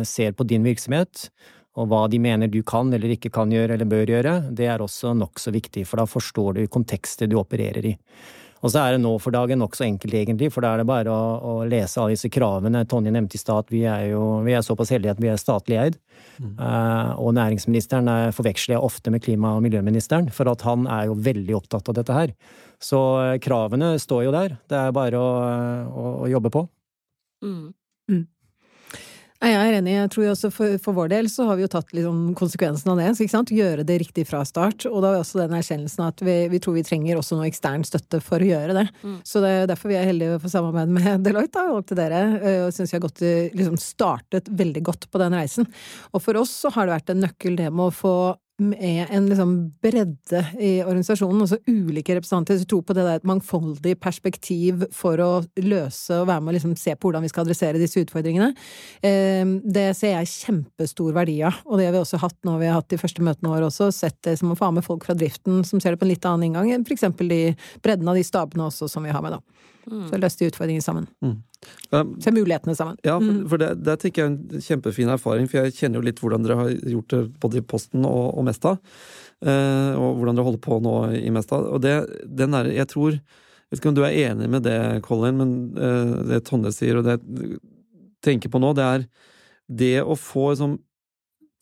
[0.10, 1.27] ser på din virksomhet,
[1.74, 4.84] og hva de mener du kan eller ikke kan gjøre eller bør gjøre, det er
[4.84, 7.98] også nokså viktig, for da forstår du kontekstet du opererer i.
[8.63, 11.12] Og så er det nå for dagen nokså enkelt, egentlig, for da er det bare
[11.12, 12.86] å, å lese alle disse kravene.
[12.88, 15.42] Tonje nevnte i stad at vi er jo vi er såpass heldige at vi er
[15.42, 15.98] statlig eid.
[16.40, 16.53] Mm.
[16.62, 21.09] Uh, og næringsministeren er, forveksler jeg ofte med klima- og miljøministeren, for at han er
[21.09, 22.36] jo veldig opptatt av dette her.
[22.79, 24.55] Så uh, kravene står jo der.
[24.72, 25.33] Det er bare å,
[25.83, 26.64] å, å jobbe på.
[27.44, 27.66] Mm.
[28.14, 28.24] Mm.
[29.44, 29.94] Jeg er enig.
[29.98, 33.00] Jeg tror også for, for, vår del så har vi jo tatt liksom konsekvensen av
[33.01, 33.10] det.
[33.12, 33.51] ikke sant?
[33.51, 34.86] Gjøre det riktig fra start.
[34.88, 37.50] Og da har vi også den erkjennelsen at vi, vi, tror vi trenger også noe
[37.50, 38.86] ekstern støtte for å gjøre det.
[39.03, 39.18] Mm.
[39.27, 42.00] Så det er derfor vi er heldige å få samarbeide med Deloitte da, og til
[42.00, 42.22] dere.
[42.40, 43.25] Eh, og syns vi har gått,
[43.60, 45.68] liksom startet veldig godt på den reisen.
[46.14, 48.16] Og for oss så har det vært en nøkkel det med å få
[48.61, 53.25] med en liksom bredde i organisasjonen, altså ulike representanter jeg tror på det der et
[53.25, 57.48] mangfoldig perspektiv for å løse og være med å liksom se på hvordan vi skal
[57.48, 58.51] adressere disse utfordringene.
[59.09, 62.70] Ehm, det ser jeg kjempestor verdi av, og det har vi også hatt når vi
[62.70, 65.18] har hatt de første møtene våre også, sett det som å få med folk fra
[65.18, 67.42] driften som ser det på en litt annen inngang for eksempel de
[67.83, 69.72] bredden av de stabene også som vi har med, da.
[69.89, 70.05] Mm.
[70.09, 71.07] Så løste de utfordringene sammen.
[71.24, 71.35] Mm.
[71.91, 72.98] Um, Se mulighetene sammen.
[73.03, 73.43] Ja, for, mm.
[73.51, 76.46] for det, det tenker jeg er en kjempefin erfaring, for jeg kjenner jo litt hvordan
[76.46, 78.75] dere har gjort det både i Posten og, og Mesta.
[79.43, 81.59] Eh, og hvordan dere holder på nå i Mesta.
[81.75, 84.79] Og det, den er, jeg tror Jeg vet ikke om du er enig med det,
[85.01, 87.55] Colin, men eh, det Tonje sier, og det jeg
[88.24, 89.05] tenker på nå, det er
[89.65, 90.75] det å få liksom,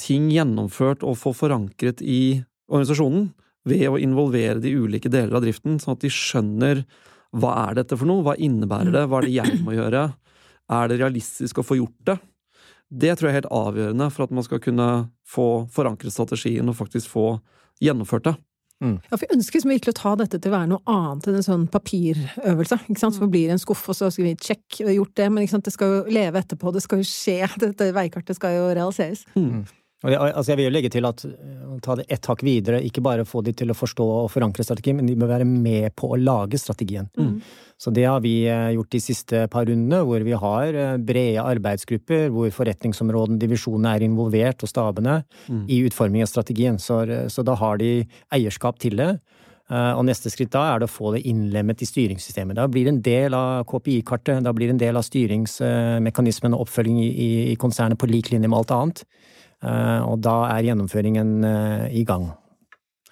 [0.01, 3.29] ting gjennomført og få forankret i organisasjonen
[3.69, 6.83] ved å involvere de ulike deler av driften, sånn at de skjønner
[7.31, 8.25] hva er dette for noe?
[8.25, 9.05] Hva innebærer det?
[9.07, 10.09] Hva er det jeg må gjøre?
[10.71, 12.17] Er det realistisk å få gjort det?
[12.91, 14.87] Det tror jeg er helt avgjørende for at man skal kunne
[15.27, 17.27] få forankret strategien og faktisk få
[17.83, 18.35] gjennomført det.
[18.81, 18.95] Mm.
[18.97, 21.37] Ja, for jeg ønsker liksom virkelig å ta dette til å være noe annet enn
[21.37, 22.79] en sånn papirøvelse.
[22.89, 23.15] ikke sant?
[23.15, 25.67] Så blir det en skuff, og så skal vi sjekke, gjort det, men ikke sant?
[25.69, 27.37] det skal jo leve etterpå, det skal jo skje.
[27.63, 29.23] Dette veikartet skal jo realiseres.
[29.37, 29.61] Mm.
[30.01, 31.21] Altså jeg vil jo legge til at
[31.85, 34.97] ta det ett hakk videre, ikke bare få de til å forstå og forankre strategien,
[34.97, 37.09] men de må være med på å lage strategien.
[37.17, 37.35] Mm.
[37.81, 41.41] Så det har vi eh, gjort de siste par rundene, hvor vi har eh, brede
[41.41, 45.63] arbeidsgrupper, hvor forretningsområden, divisjonene er involvert, og stabene, mm.
[45.65, 46.77] i utforming av strategien.
[46.81, 47.01] Så,
[47.33, 48.03] så, da har de
[48.37, 49.15] eierskap til det.
[49.71, 52.59] Eh, og neste skritt da er det å få det innlemmet i styringssystemet.
[52.59, 56.67] Da blir det en del av KPI-kartet, da blir det en del av styringsmekanismen og
[56.67, 59.05] oppfølging i, i konsernet på lik linje med alt annet.
[59.61, 62.31] Eh, og da er gjennomføringen eh, i gang.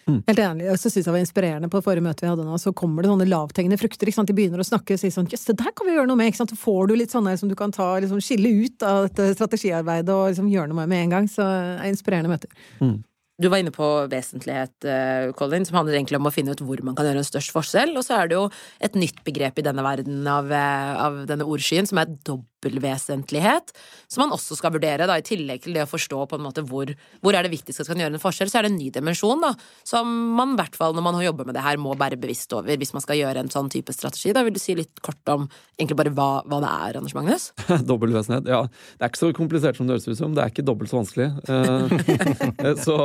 [0.09, 0.21] Mm.
[0.25, 0.65] Helt enig.
[0.65, 2.57] Jeg syns det var inspirerende på det forrige møtet vi hadde nå.
[2.61, 4.09] Så kommer det sånne lavthengende frukter.
[4.09, 4.31] ikke sant?
[4.31, 6.31] De begynner å snakke og si sånn Jøss, det der kan vi gjøre noe med!
[6.31, 6.55] ikke sant?
[6.55, 10.15] Så får du litt sånne som du kan ta, liksom, skille ut av dette strategiarbeidet
[10.15, 11.29] og liksom gjøre noe med med en gang.
[11.29, 12.65] Så det er inspirerende møter.
[12.81, 12.97] Mm.
[13.39, 16.81] Du var inne på vesentlighet, eh, Colin, som handler egentlig om å finne ut hvor
[16.83, 17.93] man kan gjøre en størst forskjell.
[17.95, 18.49] Og så er det jo
[18.83, 22.17] et nytt begrep i denne verden av, eh, av denne ordskyen, som er
[22.59, 23.73] dobbeltvesentlighet.
[24.07, 26.63] Som man også skal vurdere, da, i tillegg til det å forstå på en måte
[26.67, 26.91] hvor,
[27.21, 28.49] hvor er det viktigst at kan gjøre en forskjell.
[28.51, 29.53] Så er det en ny dimensjon, da,
[29.87, 32.79] som man i hvert fall når man jobber med det her, må være bevisst over
[32.79, 34.33] hvis man skal gjøre en sånn type strategi.
[34.35, 37.49] Da vil du si litt kort om egentlig bare hva, hva det er, Anders Magnus?
[37.89, 38.65] Dobbeltvesenhet, ja.
[38.97, 40.35] Det er ikke så komplisert som det høres ut som.
[40.35, 41.31] Det er ikke dobbelt så vanskelig.
[41.49, 42.97] Eh, så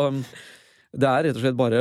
[0.94, 1.80] det er rett og slett bare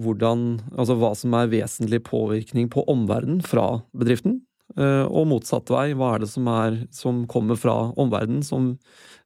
[0.00, 4.38] hvordan Altså hva som er vesentlig påvirkning på omverdenen fra bedriften.
[4.76, 5.92] Uh, og motsatt vei.
[5.96, 8.74] Hva er det som, er, som kommer fra omverdenen som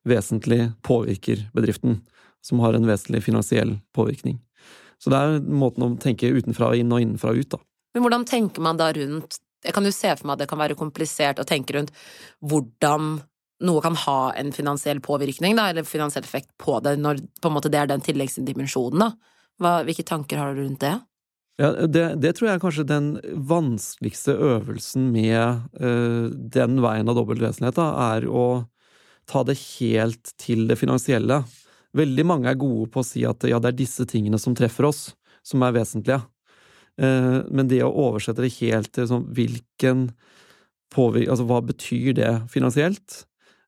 [0.08, 2.00] vesentlig påvirker bedriften?
[2.42, 4.38] Som har en vesentlig finansiell påvirkning.
[5.02, 7.58] Så det er måten å tenke utenfra inn og innenfra ut, da.
[7.94, 10.58] Men hvordan tenker man da rundt Jeg kan jo se for meg at det kan
[10.58, 11.92] være komplisert å tenke rundt
[12.42, 13.20] hvordan
[13.62, 17.54] noe kan ha en finansiell påvirkning, da, eller finansiell effekt på det, når på en
[17.54, 19.38] måte det er den tilleggsdimensjonen, da.
[19.62, 20.96] Hva, hvilke tanker har du rundt det?
[21.60, 23.08] Ja, det, det, tror jeg er kanskje den
[23.48, 28.44] vanskeligste øvelsen med uh, den veien av dobbeltvesenhet, da, er å
[29.28, 31.42] ta det helt til det finansielle.
[31.96, 34.88] Veldig mange er gode på å si at ja, det er disse tingene som treffer
[34.88, 35.10] oss,
[35.44, 36.22] som er vesentlige.
[37.00, 40.10] Uh, men det å oversette det helt til sånn hvilken
[40.92, 43.22] påvirkning Altså hva betyr det finansielt?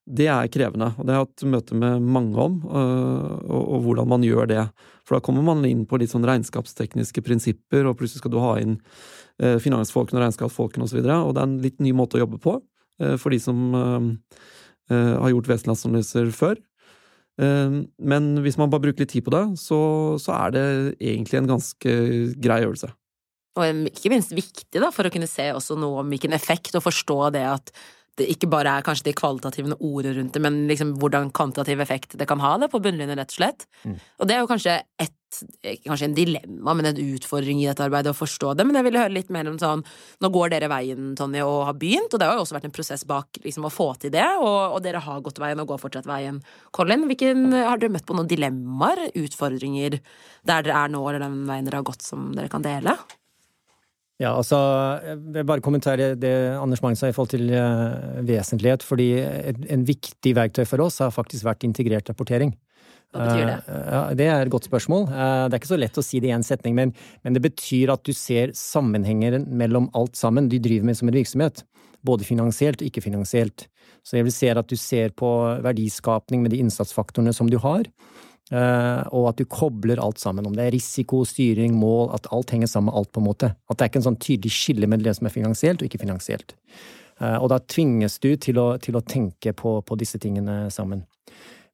[0.04, 3.78] Det er krevende, og det har jeg hatt møte med mange om, øh, og, og,
[3.86, 4.64] hvordan man gjør det.
[5.04, 8.52] For da kommer man inn på litt sånn regnskapstekniske prinsipper, og plutselig skal du ha
[8.60, 12.18] inn øh, finansfolkene og regnskapsfolkene osv., og, så og det er en litt ny måte
[12.18, 13.72] å jobbe på øh, for de som
[14.92, 16.58] har gjort vesentlighetsanalyser før.
[17.40, 19.78] Men hvis man bare bruker litt tid på det, så,
[20.20, 20.64] så er det
[20.98, 21.94] egentlig en ganske
[22.36, 22.90] grei øvelse.
[23.56, 26.84] Og ikke minst viktig, da, for å kunne se også noe om hvilken effekt, og
[26.84, 27.72] forstå det at
[28.20, 32.14] det ikke bare er kanskje de kvalitative ordene rundt det, men liksom hvordan kvantitativ effekt
[32.18, 33.66] det kan ha det på bunnlinjen, rett og slett.
[33.82, 33.98] Mm.
[34.20, 35.14] Og det er jo kanskje et
[35.82, 38.62] Kanskje en dilemma, men en utfordring i dette arbeidet å forstå det.
[38.68, 39.80] Men jeg ville høre litt mer om sånn
[40.22, 42.76] Nå går dere veien, Tonje, og har begynt, og det har jo også vært en
[42.76, 45.82] prosess bak liksom, å få til det, og, og, dere har gått veien og går
[45.82, 46.38] fortsatt veien.
[46.70, 49.98] Colin, hvilken, har dere møtt på noen dilemmaer, utfordringer,
[50.46, 52.94] der dere er nå, eller den veien dere har gått, som dere kan dele?
[54.22, 54.58] Ja, altså,
[55.02, 58.84] jeg vil bare kommentere det Anders Magnus sa i forhold til uh, vesentlighet.
[58.86, 62.54] Fordi en, en, viktig verktøy for oss har faktisk vært integrert rapportering.
[63.14, 63.58] Hva betyr det?
[63.66, 65.08] Ja, det er et godt spørsmål.
[65.10, 66.94] Uh, det er ikke så lett å si det i én setning, men,
[67.26, 71.18] men, det betyr at du ser sammenhenger mellom alt sammen de driver med som en
[71.18, 71.64] virksomhet.
[72.06, 73.66] Både finansielt og ikke-finansielt.
[74.06, 75.28] Så jeg vil se at du ser på
[75.64, 77.88] verdiskapning med de innsatsfaktorene som du har.
[78.52, 80.46] Eh, og at du kobler alt sammen.
[80.46, 83.54] Om det er risiko, styring, mål, at alt henger sammen med alt, på en måte.
[83.70, 86.02] At det er ikke en sånn tydelig skille med det som er finansielt og ikke
[86.04, 86.54] finansielt.
[87.22, 91.06] Eh, og da tvinges du til å, til å tenke på, på, disse tingene sammen.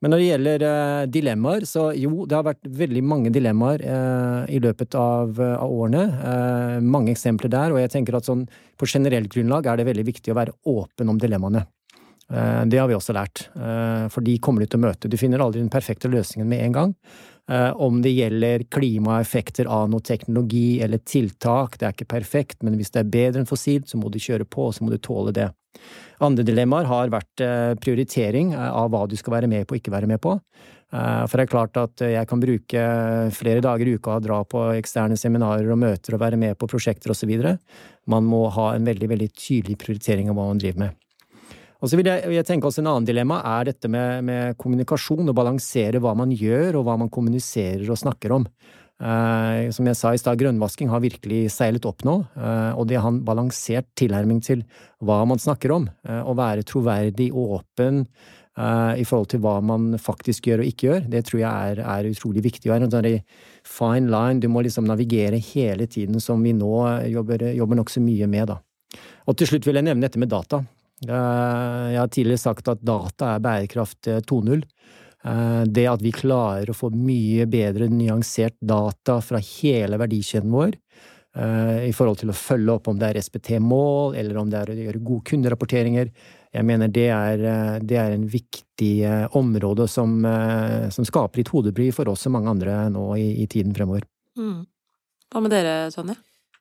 [0.00, 3.82] Men når det gjelder uh, dilemmaer, så jo, det har vært veldig mange dilemmaer
[4.48, 6.80] i løpet av, av årene.
[6.80, 8.46] Mange eksempler der, og jeg tenker at sånn
[8.80, 11.66] på generelt grunnlag er det veldig viktig å være åpen om dilemmaene.
[12.30, 15.10] Eh, det har vi også lært, eh, for de kommer du til å møte.
[15.10, 16.94] Du finner aldri den perfekte løsningen med en gang.
[17.50, 22.76] Eh, om det gjelder klimaeffekter av noe teknologi eller tiltak, det er ikke perfekt, men
[22.76, 24.98] hvis det er bedre enn fossilt, så må du kjøre på, og så må du
[24.98, 25.50] tåle det.
[26.20, 30.06] Andre dilemmaer har vært prioritering av hva du skal være med på og ikke være
[30.06, 30.34] med på.
[30.90, 32.82] For det er klart at jeg kan bruke
[33.32, 36.68] flere dager i uka og dra på eksterne seminarer og møter og være med på
[36.68, 37.32] prosjekter osv.
[38.10, 40.99] Man må ha en veldig, veldig tydelig prioritering av hva man driver med.
[41.80, 45.32] Og så vil jeg, jeg, tenke også En annen dilemma er dette med, med kommunikasjon,
[45.32, 48.44] å balansere hva man gjør og hva man kommuniserer og snakker om.
[49.00, 52.98] Eh, som jeg sa i stad, grønnvasking har virkelig seilet opp nå, eh, og det
[53.00, 54.66] har en balansert tilnærming til
[55.00, 55.86] hva man snakker om.
[56.04, 58.04] Eh, å være troverdig og åpen
[58.60, 62.08] i forhold til hva man faktisk gjør og ikke gjør, det tror jeg er, er
[62.10, 62.66] utrolig viktig.
[62.68, 63.06] Og er en sånn
[63.64, 66.74] fine line, du må liksom navigere hele tiden, som vi nå
[67.08, 68.58] jobber, jobber nokså mye med, da.
[69.30, 70.60] Og til slutt vil jeg nevne dette med data.
[71.00, 74.64] Jeg har tidligere sagt at data er bærekraft 2.0.
[75.24, 80.76] Eh, det at vi klarer å få mye bedre nyansert data fra hele verdikjeden vår,
[81.36, 84.72] eh, i forhold til å følge opp om det er SPT-mål, eller om det er
[84.72, 86.10] å gjøre gode kunderapporteringer.
[86.52, 90.24] Jeg mener det er, eh, det er en viktig område som,
[90.90, 94.02] som, skaper litt hodebry for oss og mange andre nå i, i tiden fremover.
[94.38, 94.64] Mm.
[95.30, 96.16] Hva med dere, Sonja?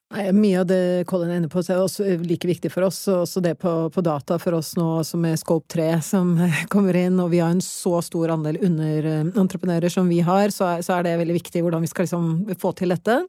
[0.09, 3.03] Nei, mye av det Colin er inne på, er også like viktig for oss.
[3.13, 6.31] Også det på, på data for oss nå som er Scope 3 som
[6.73, 10.81] kommer inn, og vi har en så stor andel underentreprenører som vi har, så er,
[10.85, 13.19] så er, det veldig viktig hvordan vi skal liksom få til dette.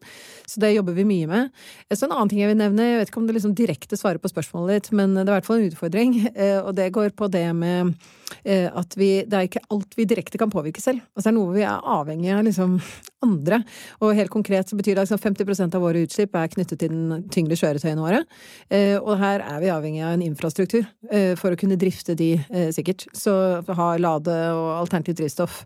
[0.49, 1.53] Så det jobber vi mye med.
[1.93, 4.23] Så en annen ting jeg vil nevne, jeg vet ikke om det liksom direkte svarer
[4.23, 7.13] på spørsmålet ditt, men det er i hvert fall en utfordring, eh, og det går
[7.13, 7.93] på det med
[8.45, 11.03] at vi, det er ikke alt vi direkte kan påvirke selv.
[11.15, 12.77] Altså det er noe vi er avhengig av liksom
[13.27, 13.61] andre.
[14.01, 16.93] Og helt konkret så betyr det at liksom 50% av våre utslipp er knyttet til
[16.93, 18.23] den tyngre kjøretøyene våre.
[19.01, 20.87] Og her er vi avhengig av en infrastruktur
[21.41, 22.31] for å kunne drifte de
[22.75, 23.05] sikkert.
[23.17, 23.35] Så
[23.67, 25.61] ha lade og alternativt drivstoff.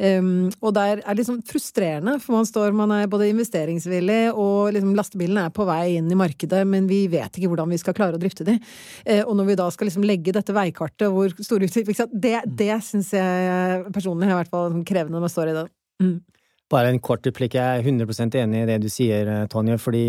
[0.00, 4.94] Og der er det liksom frustrerende, for man står, man er både investeringsvillig og liksom
[4.98, 8.18] lastebilen er på vei inn i markedet, men vi vet ikke hvordan vi skal klare
[8.18, 8.58] å drifte de.
[9.22, 13.12] Og når vi da skal liksom legge dette veikartet hvor store utslipp Det, det syns
[13.16, 15.68] jeg personlig er i hvert fall krevende når man står i det.
[16.02, 16.16] Mm.
[16.72, 17.54] Bare en kort replikk.
[17.58, 19.78] Jeg er 100% enig i det du sier, Tonje.
[19.78, 20.08] fordi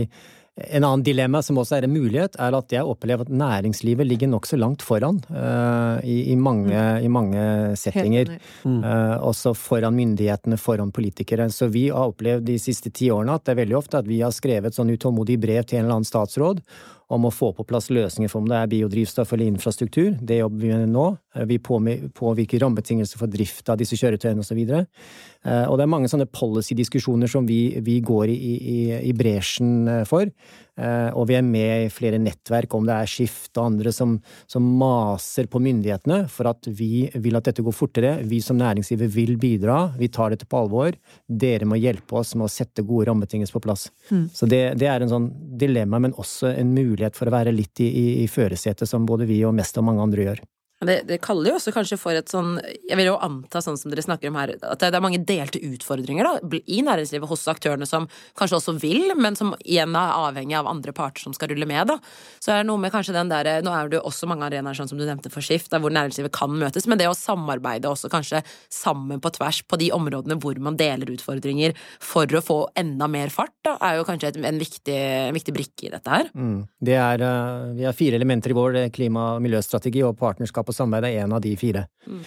[0.58, 4.32] en annen dilemma som også er en mulighet, er at jeg opplever at næringslivet ligger
[4.32, 7.06] nokså langt foran uh, i, i, mange, mm.
[7.06, 7.44] i, mange,
[7.78, 8.34] settinger.
[8.66, 8.80] Mm.
[8.82, 11.50] Uh, også foran myndighetene, foran politikere.
[11.54, 14.24] Så vi har opplevd de siste ti årene at det er veldig ofte at vi
[14.24, 16.64] har skrevet sånn utålmodig brev til en eller annen statsråd
[17.08, 20.18] om å få på plass løsninger for om det er biodrivstoff eller infrastruktur.
[20.20, 21.06] Det jobber vi med nå.
[21.48, 24.60] Vi påvirker rammebetingelser for drift av disse kjøretøyene osv.
[24.60, 29.16] Og, så og det er mange sånne policy-diskusjoner som vi, vi går i, i, i
[29.16, 30.28] bresjen for.
[30.78, 34.18] Eh, og vi er med i flere nettverk, om det er Skift og andre, som,
[34.50, 38.14] som, maser på myndighetene for at vi vil at dette går fortere.
[38.30, 40.98] Vi som næringsgiver vil bidra, vi tar dette på alvor.
[41.26, 43.88] Dere må hjelpe oss med å sette gode rammebetingelser på plass.
[44.12, 44.28] Mm.
[44.34, 47.82] Så det, det, er en sånn dilemma, men også en mulighet for å være litt
[47.82, 50.46] i, i, i førersetet, som både vi og mest og mange andre gjør.
[50.78, 53.90] Det, det, kaller jo også kanskje for et sånn Jeg vil jo anta, sånn som
[53.90, 57.88] dere snakker om her, at det er mange delte utfordringer da, i næringslivet hos aktørene
[57.90, 58.06] som
[58.38, 61.90] kanskje også vil, men som igjen er avhengig av andre parter som skal rulle med.
[61.90, 61.98] da.
[62.44, 64.78] Så er det noe med kanskje den der, Nå er det jo også mange arenaer
[64.78, 68.12] sånn som du nevnte for Skift, hvor næringslivet kan møtes, men det å samarbeide også
[68.14, 73.10] kanskje sammen på tvers på de områdene hvor man deler utfordringer for å få enda
[73.10, 76.30] mer fart, da, er jo kanskje et, en, viktig, en, viktig, brikke i dette her.
[76.38, 76.60] Mm.
[76.86, 80.76] Det er, uh, vi har fire elementer i vår klima- og miljøstrategi, og partnerskap og
[80.76, 81.86] samarbeid er en av de fire.
[82.08, 82.20] Mm.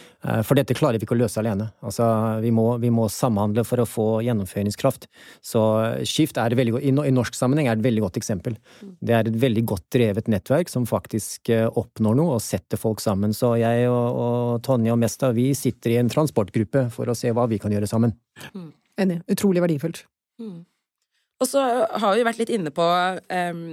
[0.46, 1.70] For dette klarer vi ikke å løse alene.
[1.87, 2.07] Altså,
[2.44, 5.07] vi må, vi må, samhandle for å få gjennomføringskraft.
[5.44, 5.62] Så
[6.09, 8.57] Skift er veldig, i norsk sammenheng er et veldig godt eksempel.
[8.81, 8.94] Mm.
[9.00, 13.03] Det er et veldig godt drevet nettverk som faktisk eh, oppnår noe og setter folk
[13.05, 13.35] sammen.
[13.37, 17.33] Så jeg og, og Tonje og Mesta vi sitter i en transportgruppe for å se
[17.35, 18.16] hva vi kan gjøre sammen.
[18.53, 18.68] Mm.
[19.00, 19.22] Enig.
[19.33, 20.05] Utrolig verdifullt.
[20.40, 20.61] Mm.
[21.40, 21.62] Og så
[22.03, 23.64] har vi vært litt inne på um,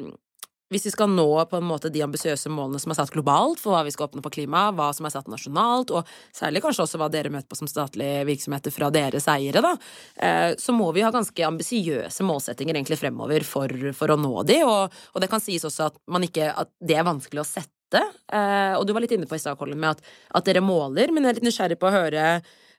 [0.73, 3.75] hvis vi skal nå på en måte de ambisiøse målene som er satt globalt for
[3.75, 6.99] hva vi skal oppnå på klima, hva som er satt nasjonalt, og særlig kanskje også
[7.01, 9.73] hva dere møter på som statlige virksomheter fra deres eiere, da,
[10.19, 14.61] eh, så må vi ha ganske ambisiøse målsettinger egentlig fremover for, for å nå de,
[14.67, 18.03] og, og, det kan sies også at, ikke, at det er vanskelig å sette.
[18.27, 21.13] Eh, og du var litt inne på i stad, Colin, med at, at dere måler,
[21.13, 22.31] men jeg er litt nysgjerrig på å høre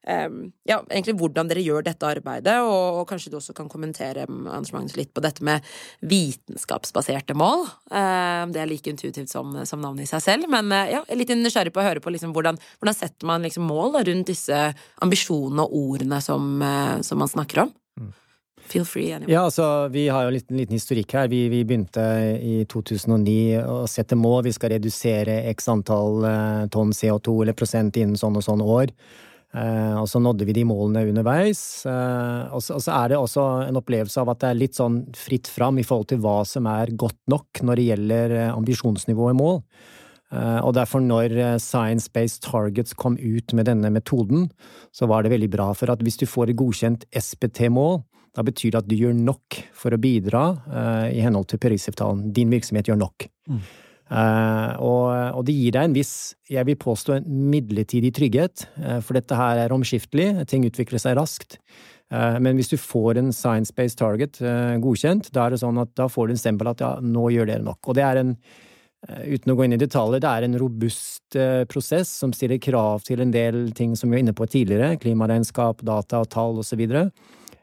[0.09, 4.73] ja, egentlig hvordan dere gjør dette arbeidet, og, og kanskje du også kan kommentere Anders
[4.73, 5.65] Magnus, litt på dette med
[6.01, 7.67] vitenskapsbaserte mål.
[7.93, 11.21] det er like intuitivt som, som navnet i seg selv, men eh, ja, jeg er
[11.21, 14.31] litt nysgjerrig på å høre på liksom, hvordan, hvordan setter man liksom, mål da, rundt
[14.31, 14.63] disse
[15.05, 17.77] ambisjonene og ordene som, eh, som man snakker om.
[18.01, 18.11] Mm.
[18.69, 19.13] Feel free.
[19.17, 19.33] Anyway.
[19.33, 21.31] Ja, altså, Vi har jo en liten, liten historikk her.
[21.33, 22.05] Vi, vi, begynte
[22.37, 24.43] i 2009 å sette mål.
[24.49, 28.93] Vi skal redusere x antall eh, tonn CO2 eller prosent innen sånn og sånn år.
[29.57, 31.61] Eh, og så nådde vi de målene underveis.
[31.89, 35.49] Eh, og så, er det også en opplevelse av at det er litt sånn fritt
[35.49, 39.41] fram i forhold til hva som er godt nok når det gjelder eh, ambisjonsnivået i
[39.41, 39.63] mål.
[40.29, 44.51] Og derfor, når Science Based Targets kom ut med denne metoden,
[44.93, 45.71] så var det veldig bra.
[45.73, 48.03] For at hvis du får et godkjent SPT-mål,
[48.37, 50.43] da betyr det at du gjør nok for å bidra
[51.09, 52.27] i henhold til Parisavtalen.
[52.37, 53.25] Din virksomhet gjør nok.
[53.49, 53.65] Mm.
[54.09, 55.03] Uh, og,
[55.37, 59.37] og, det gir deg en viss, jeg vil påstå, en midlertidig trygghet, uh, for dette
[59.37, 61.59] her er omskiftelig, ting utvikler seg raskt.
[62.09, 64.41] Uh, men hvis du får en science-based target
[64.81, 67.53] godkjent, da er det sånn at da får du en stempel at ja, nå gjør
[67.53, 67.83] dere nok.
[67.85, 68.33] Og det er en,
[69.29, 71.37] uten å gå inn i detaljer, det er en robust
[71.71, 75.85] prosess som stiller krav til en del ting som vi var inne på tidligere, klimaregnskap,
[75.87, 76.81] data og tall osv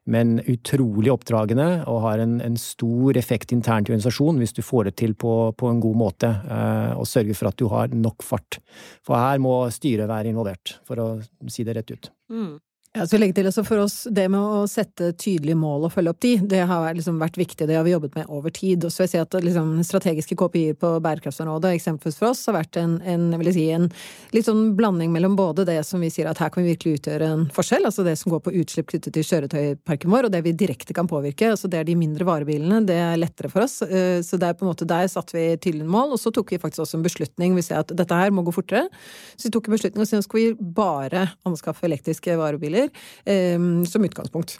[0.05, 4.89] men utrolig oppdragende og har en, en, stor effekt internt i organisasjonen hvis du får
[4.89, 8.25] det til på, på en god måte eh, og sørger for at du har nok
[8.25, 8.59] fart.
[9.05, 11.09] For her må styret være involvert, for å
[11.51, 12.11] si det rett ut.
[12.29, 12.53] Mm.
[12.95, 16.13] Ja, skal legge til, altså For oss, det med å sette tydelige mål og følge
[16.13, 17.65] opp de, det har liksom vært viktig.
[17.67, 18.85] Det har vi jobbet med over tid.
[18.87, 22.55] Og så vil jeg si at liksom, strategiske KPI-er på bærekraftsområdet, eksempelvis for oss, har
[22.55, 23.89] vært en, en, jeg si, en
[24.31, 27.27] litt sånn blanding mellom både det som vi sier at her kan vi virkelig utgjøre
[27.33, 30.55] en forskjell, altså det som går på utslipp knyttet til kjøretøyparken vår, og det vi
[30.55, 31.51] direkte kan påvirke.
[31.51, 32.79] altså Det er de mindre varebilene.
[32.87, 33.81] Det er lettere for oss.
[33.83, 36.55] Eh, så det er på en måte der satte vi tydelige mål, og så tok
[36.55, 37.59] vi faktisk også en beslutning.
[37.59, 38.87] Vi ser at dette her må gå fortere.
[39.35, 42.89] Så vi tok en beslutning og så skal vi bare anskaffe elektriske varebiler måler,
[43.25, 44.59] eh, som utgangspunkt.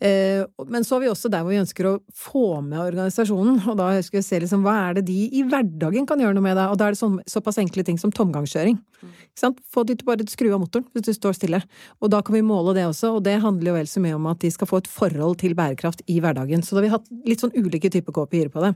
[0.00, 3.76] Eh, men så er vi også der hvor vi ønsker å få med organisasjonen, og
[3.78, 6.56] da skal vi se liksom, hva er det de i hverdagen kan gjøre noe med
[6.56, 8.78] det, og da er det sånn, såpass enkle ting som tomgangskjøring.
[9.72, 11.62] Få de til bare skru av motoren hvis du står stille,
[12.00, 14.30] og da kan vi måle det også, og det handler jo vel så mye om
[14.30, 16.62] at de skal få et forhold til bærekraft i hverdagen.
[16.62, 18.74] Så da har vi hatt litt sånn ulike typer KPI-er på det.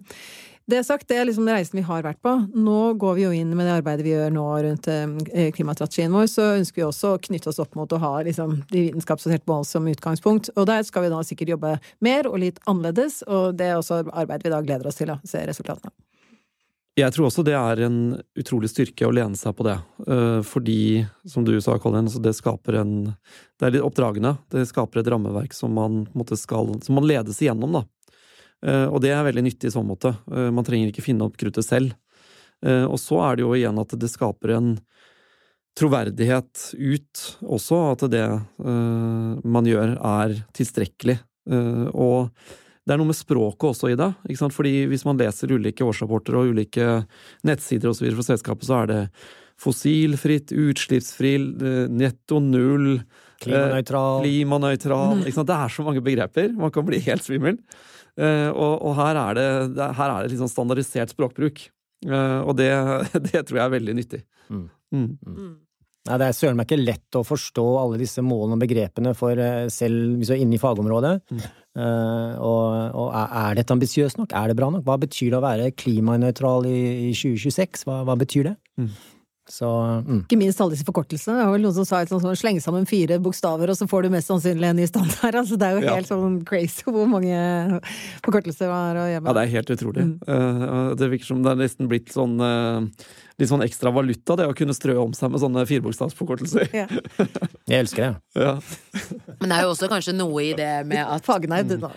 [0.66, 2.32] Det sagt, det er liksom reisen vi har vært på.
[2.58, 6.26] Nå går vi jo inn med det arbeidet vi gjør nå rundt eh, klimastrategien vår,
[6.32, 9.62] så ønsker vi også å knytte oss opp mot å ha liksom, de vitenskapsbaserte mål
[9.68, 10.50] som utgangspunkt.
[10.56, 14.02] Og der skal vi da sikkert jobbe mer og litt annerledes, og det er også
[14.10, 15.96] arbeid vi da gleder oss til å se resultatene av.
[16.96, 17.98] Jeg tror også det er en
[18.40, 19.76] utrolig styrke å lene seg på det.
[20.08, 22.94] Eh, fordi, som du sa, Colin, det skaper en
[23.60, 24.34] Det er litt oppdragende.
[24.50, 27.84] Det skaper et rammeverk som man, skal, som man ledes igjennom, da.
[28.64, 30.14] Eh, og det er veldig nyttig i sånn måte.
[30.30, 31.96] Eh, man trenger ikke finne opp kruttet selv.
[32.66, 34.68] Og så er det jo igjen at det skaper en
[35.76, 38.22] troverdighet ut også, at det
[38.56, 41.18] man gjør er tilstrekkelig.
[41.92, 42.32] Og
[42.86, 44.08] det er noe med språket også i det.
[44.24, 44.56] ikke sant?
[44.56, 46.88] Fordi hvis man leser ulike årsrapporter og ulike
[47.46, 49.00] nettsider så videre fra selskapet, så er det
[49.60, 53.02] fossilfritt, utslippsfritt, eh, netto null
[53.42, 54.24] Klimanøytral.
[54.24, 55.24] Eh, klimanøytral.
[55.24, 56.54] Det er så mange begreper.
[56.56, 57.58] Man kan bli helt svimmel.
[58.16, 61.68] Eh, og, og her, er det, her er det litt sånn standardisert språkbruk.
[62.06, 62.70] Og det,
[63.30, 64.24] det, tror jeg er veldig nyttig.
[64.52, 64.66] Mm.
[64.94, 65.08] Mm.
[65.26, 65.54] mm.
[66.06, 69.38] Nei, Det er søren meg ikke lett å forstå alle disse målene og begrepene for
[69.42, 71.16] eh, selv hvis du er inne i fagområdet.
[71.32, 71.46] Mm.
[71.76, 72.62] Uh, og,
[72.96, 74.32] og, er dette ambisiøst nok?
[74.32, 74.86] Er det bra nok?
[74.86, 77.84] Hva betyr det å være klimanøytral i, i 2026?
[77.84, 78.54] Hva, hva, betyr det?
[79.46, 79.52] Mm.
[79.52, 79.68] Så,
[80.06, 80.22] mm.
[80.24, 81.38] Ikke minst alle disse forkortelsene.
[81.38, 83.86] Det var vel noen som sa et sånt sånn slenge sammen fire bokstaver, og så
[83.90, 85.38] får du mest sannsynlig en ny standard.
[85.46, 86.16] Altså, det er jo helt ja.
[86.16, 87.36] sånn crazy hvor mange
[88.24, 89.28] forkortelser man har å gjøre med.
[89.30, 90.06] Ja, det er helt utrolig.
[90.08, 90.16] Mm.
[90.26, 93.06] Uh, det virker som det er nesten blitt sånn uh,
[93.36, 96.70] litt sånn ekstra valuta, det å kunne strø om seg med sånne firebokstavsforkortelser.
[96.72, 96.86] Ja.
[97.68, 98.40] Jeg elsker det.
[98.40, 98.54] Ja.
[99.42, 101.90] Men det er jo også kanskje noe i det med at Fagnerd, da.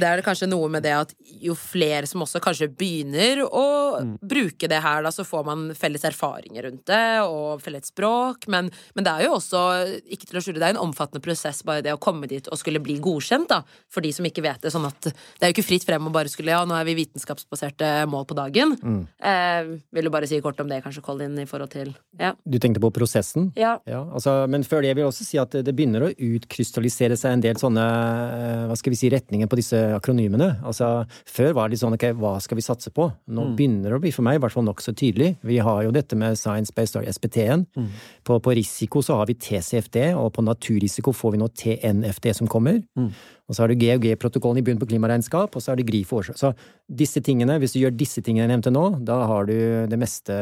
[0.00, 3.66] det er kanskje noe med det at jo flere som også kanskje begynner å
[4.02, 4.14] mm.
[4.32, 8.46] bruke det her, da så får man felles erfaringer rundt det, og felles språk.
[8.52, 9.62] Men, men, det er jo også,
[10.10, 12.60] ikke til å skjule, det er en omfattende prosess bare det å komme dit og
[12.60, 13.62] skulle bli godkjent, da.
[13.90, 14.72] For de som ikke vet det.
[14.74, 16.98] Sånn at det er jo ikke fritt frem å bare skulle ja, nå er vi
[17.00, 18.76] vitenskapsbaserte mål på dagen.
[18.80, 19.02] Mm.
[19.30, 22.34] Eh, vil du bare si kort om det, kanskje, Colin, i forhold til ja.
[22.44, 23.50] Du tenkte på prosessen?
[23.58, 23.76] Ja.
[23.88, 27.36] ja altså, men før det vil jeg også si at det begynner å utkrystallisere seg
[27.36, 30.52] en del sånne eh, hva skal vi si, retninger på disse akronymene.
[30.66, 30.90] Altså,
[31.28, 33.08] før var det litt sånn ok, hva skal vi satse på?
[33.30, 33.54] Nå mm.
[33.58, 35.32] begynner det å bli for meg i hvert fall nokså tydelig.
[35.46, 37.66] Vi har jo dette med Science Based Target, SPT-en.
[37.76, 37.90] Mm.
[38.26, 42.50] På, på, risiko så har vi TCFD, og på naturrisiko får vi nå TNFD som
[42.50, 42.80] kommer.
[42.98, 43.12] Mm.
[43.50, 46.22] Og så har du GOG-protokollen i bunnen på klimaregnskap, og så har du GRI for
[46.22, 46.38] årsak.
[46.38, 46.52] Så
[46.86, 49.56] disse tingene, hvis du gjør disse tingene jeg nevnte nå, da har du
[49.90, 50.36] det meste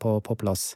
[0.00, 0.72] på, på plass.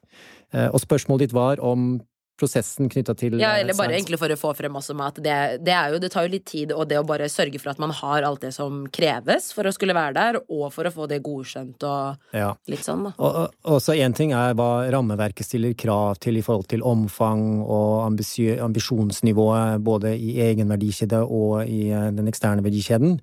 [0.52, 1.98] Eh, og spørsmålet ditt var om
[2.38, 5.36] prosessen knytta til Ja, eller bare egentlig for å få frem også med at det,
[5.66, 7.82] det, er jo, det tar jo litt tid, og det å bare sørge for at
[7.82, 11.08] man har alt det som kreves for å skulle være der, og for å få
[11.10, 12.52] det godkjent og ja.
[12.70, 13.14] litt sånn, da.
[13.18, 17.60] Og, og så én ting er hva rammeverket stiller krav til i forhold til omfang
[17.64, 23.18] og ambisjonsnivået både i egen verdikjede og i eh, den eksterne verdikjeden.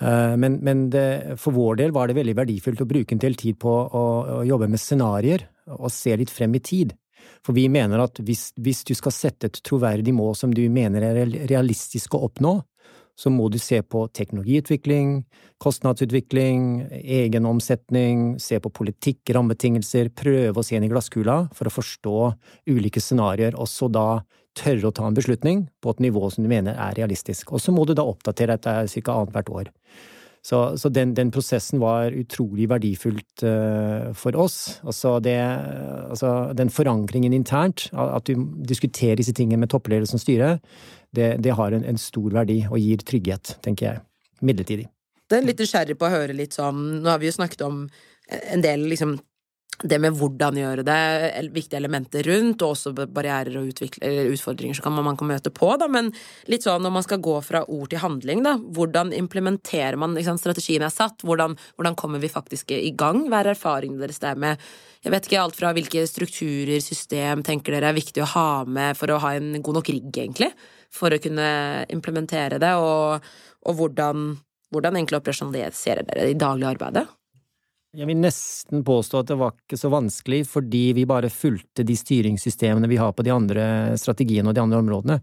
[0.00, 3.36] Eh, men, men det, for vår del var det veldig verdifullt å bruke en del
[3.38, 4.06] tid på å,
[4.38, 6.94] å jobbe med scenarioer og se litt frem i tid.
[7.46, 11.04] For vi mener at hvis, hvis, du skal sette et troverdig mål som du mener
[11.04, 12.58] er realistisk å oppnå,
[13.18, 15.24] så må du se på teknologiutvikling,
[15.58, 16.60] kostnadsutvikling,
[17.02, 22.18] egen omsetning, se på politikk, rammebetingelser, prøve å se inn i glasskula for å forstå
[22.70, 24.20] ulike scenarioer, og så da
[24.58, 27.50] tørre å ta en beslutning på et nivå som du mener er realistisk.
[27.52, 29.18] Og så må du da oppdatere dette ca.
[29.18, 29.74] annethvert år.
[30.44, 34.78] Så, så den, den, prosessen var utrolig verdifullt uh, for oss.
[34.86, 35.36] Altså, det,
[36.08, 40.76] altså den forankringen internt, at du diskuterer disse tingene med toppledelsen og styret,
[41.16, 44.04] det, det har en, en, stor verdi og gir trygghet, tenker jeg.
[44.40, 44.86] Midlertidig.
[45.28, 47.80] Det er litt nysgjerrig på å høre litt sånn Nå har vi jo snakket om
[48.28, 49.16] en del liksom
[49.82, 50.98] det med hvordan gjøre det,
[51.54, 55.70] viktige elementer rundt, og også barrierer og utfordringer som man, kan møte på.
[55.78, 55.86] Da.
[55.90, 56.10] Men
[56.50, 60.40] litt sånn når man skal gå fra ord til handling, da, hvordan implementerer man liksom,
[60.42, 63.26] Strategien er satt, hvordan, hvordan, kommer vi faktisk i gang?
[63.30, 64.62] Hva er erfaringene deres der med
[65.04, 68.98] jeg vet ikke, alt fra hvilke strukturer, system tenker dere er viktig å ha med
[68.98, 70.50] for å ha en god nok rigg, egentlig,
[70.90, 71.46] for å kunne
[71.94, 73.28] implementere det, og,
[73.62, 74.32] og hvordan,
[74.74, 77.06] hvordan egentlig operasjonaliserer dere det i daglig arbeidet?
[77.96, 81.94] Jeg vil nesten påstå at det var ikke så vanskelig, fordi vi bare fulgte de
[81.96, 83.64] styringssystemene vi har på de andre
[83.96, 85.16] strategiene og de andre områdene.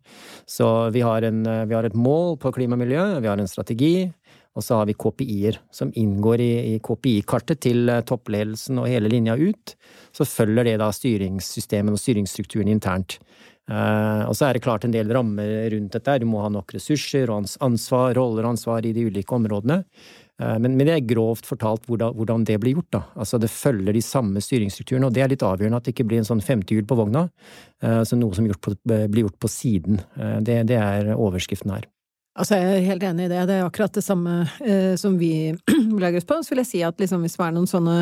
[0.49, 3.51] Så vi har, en, vi har et mål på klima og miljø, vi har en
[3.51, 4.09] strategi,
[4.55, 9.11] Og så har vi KPI-er som inngår i, i KPI-kartet til eh, toppledelsen og hele
[9.11, 9.75] linja ut.
[10.15, 13.19] Så følger det da styringssystemet og styringsstrukturen internt.
[13.65, 16.19] Uh, og så er det klart en del rammer rundt dette.
[16.21, 19.81] Du må ha nok ressurser og ansvar, roller og ansvar i de ulike områdene.
[20.41, 22.91] Uh, men, men, det er grovt fortalt hvordan, hvordan, det blir gjort.
[22.97, 23.01] da.
[23.15, 26.23] Altså Det følger de samme styringsstrukturene, og det er litt avgjørende at det ikke blir
[26.23, 27.27] en sånn femtehjul på vogna.
[27.83, 30.01] Uh, altså noe som gjort på, blir gjort på siden.
[30.15, 31.89] Det, det er overskriften her.
[32.35, 33.43] Altså, jeg er helt enig i det.
[33.47, 35.53] Det er akkurat det samme eh, som vi
[36.03, 36.35] lager oss på.
[36.43, 37.93] Så vil jeg si at liksom, hvis det er noen sånne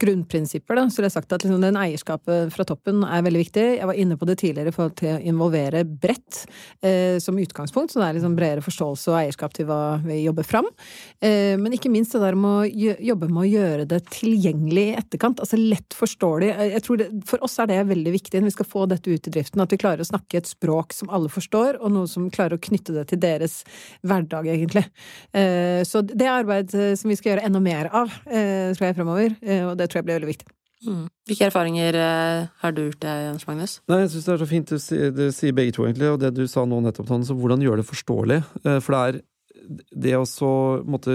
[0.00, 3.64] grunnprinsipper, da, så vil jeg sagt at liksom, den eierskapet fra toppen er veldig viktig.
[3.76, 6.46] Jeg var inne på det tidligere i forhold til å involvere bredt
[6.80, 10.48] eh, som utgangspunkt, så det er liksom bredere forståelse og eierskap til hva vi jobber
[10.48, 10.70] fram.
[11.20, 14.96] Eh, men ikke minst det der med å jobbe med å gjøre det tilgjengelig i
[15.02, 16.50] etterkant, altså lett forståelig.
[16.78, 19.28] Jeg tror det, For oss er det veldig viktig når vi skal få dette ut
[19.28, 22.32] i driften, at vi klarer å snakke et språk som alle forstår, og noe som
[22.32, 23.60] klarer å knytte det til deres
[24.06, 24.84] hverdag, egentlig.
[25.32, 28.88] Eh, så det er arbeid eh, som vi skal gjøre enda mer av, eh, tror
[28.88, 29.36] jeg, fremover.
[29.70, 30.48] Og det tror jeg blir veldig viktig.
[30.82, 31.02] Mm.
[31.30, 31.96] Hvilke erfaringer
[32.58, 33.76] har du gjort deg, Jens Magnus?
[33.90, 36.42] Nei, jeg syns det er så fint du sier begge to, egentlig, og det du
[36.50, 38.40] sa nå nettopp, Tanne, så hvordan gjøre det forståelig.
[38.82, 39.20] For det er
[39.94, 40.52] det å så
[40.82, 41.14] måtte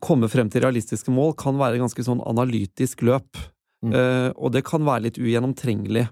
[0.00, 3.44] komme frem til realistiske mål kan være ganske sånn analytisk løp.
[3.84, 3.92] Mm.
[4.40, 6.06] og det kan være litt ugjennomtrengelig.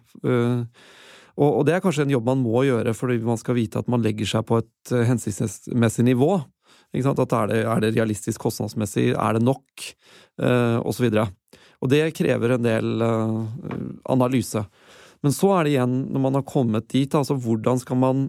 [1.38, 3.88] Og, og, det er kanskje en jobb man må gjøre fordi man skal vite at
[3.92, 6.34] man legger seg på et uh, hensiktsmessig nivå.
[6.92, 9.84] At er det, er det, realistisk kostnadsmessig, er det nok,
[10.44, 11.06] Og osv.
[11.08, 13.38] Og, og det krever en del eh,
[14.12, 14.60] analyse.
[15.24, 18.26] Men så er det igjen, når man har kommet dit, altså hvordan skal man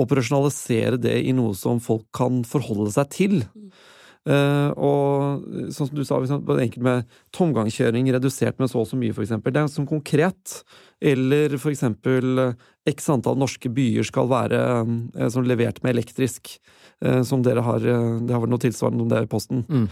[0.00, 3.38] operasjonalisere det i noe som folk kan forholde seg til?
[4.22, 9.14] Uh, og sånn som du sa, enkelt med tomgangskjøring redusert med så og så mye,
[9.24, 9.54] eksempel.
[9.54, 10.60] Det er sånn konkret.
[11.02, 14.62] Eller eksempel uh, x antall norske byer skal være
[15.30, 16.56] sånn levert med elektrisk.
[17.26, 19.64] som dere har Det har vært noe tilsvarende om det i Posten.
[19.68, 19.86] Mm.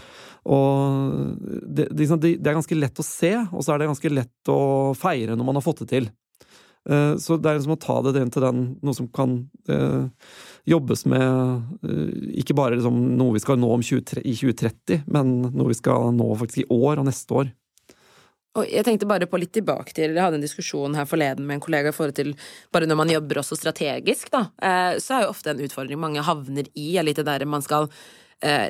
[0.47, 4.51] Og det, det, det, er ganske lett å se, og så er det ganske lett
[4.51, 6.07] å feire når man har fått det til.
[6.81, 9.35] Så det er liksom å ta det til den, noe som kan
[10.67, 11.23] jobbes med
[11.87, 16.11] eh, ikke bare liksom noe vi skal nå 20, i 2030, men noe vi skal
[16.15, 17.51] nå faktisk i år og neste år.
[18.59, 21.55] Og jeg tenkte bare på litt tilbake til, Jeg hadde en diskusjon her forleden med
[21.55, 22.33] en kollega i forhold til
[22.71, 26.25] bare når man jobber også strategisk, da, eh, så er jo ofte en utfordring mange
[26.27, 27.95] havner i, er litt det der man skal eh,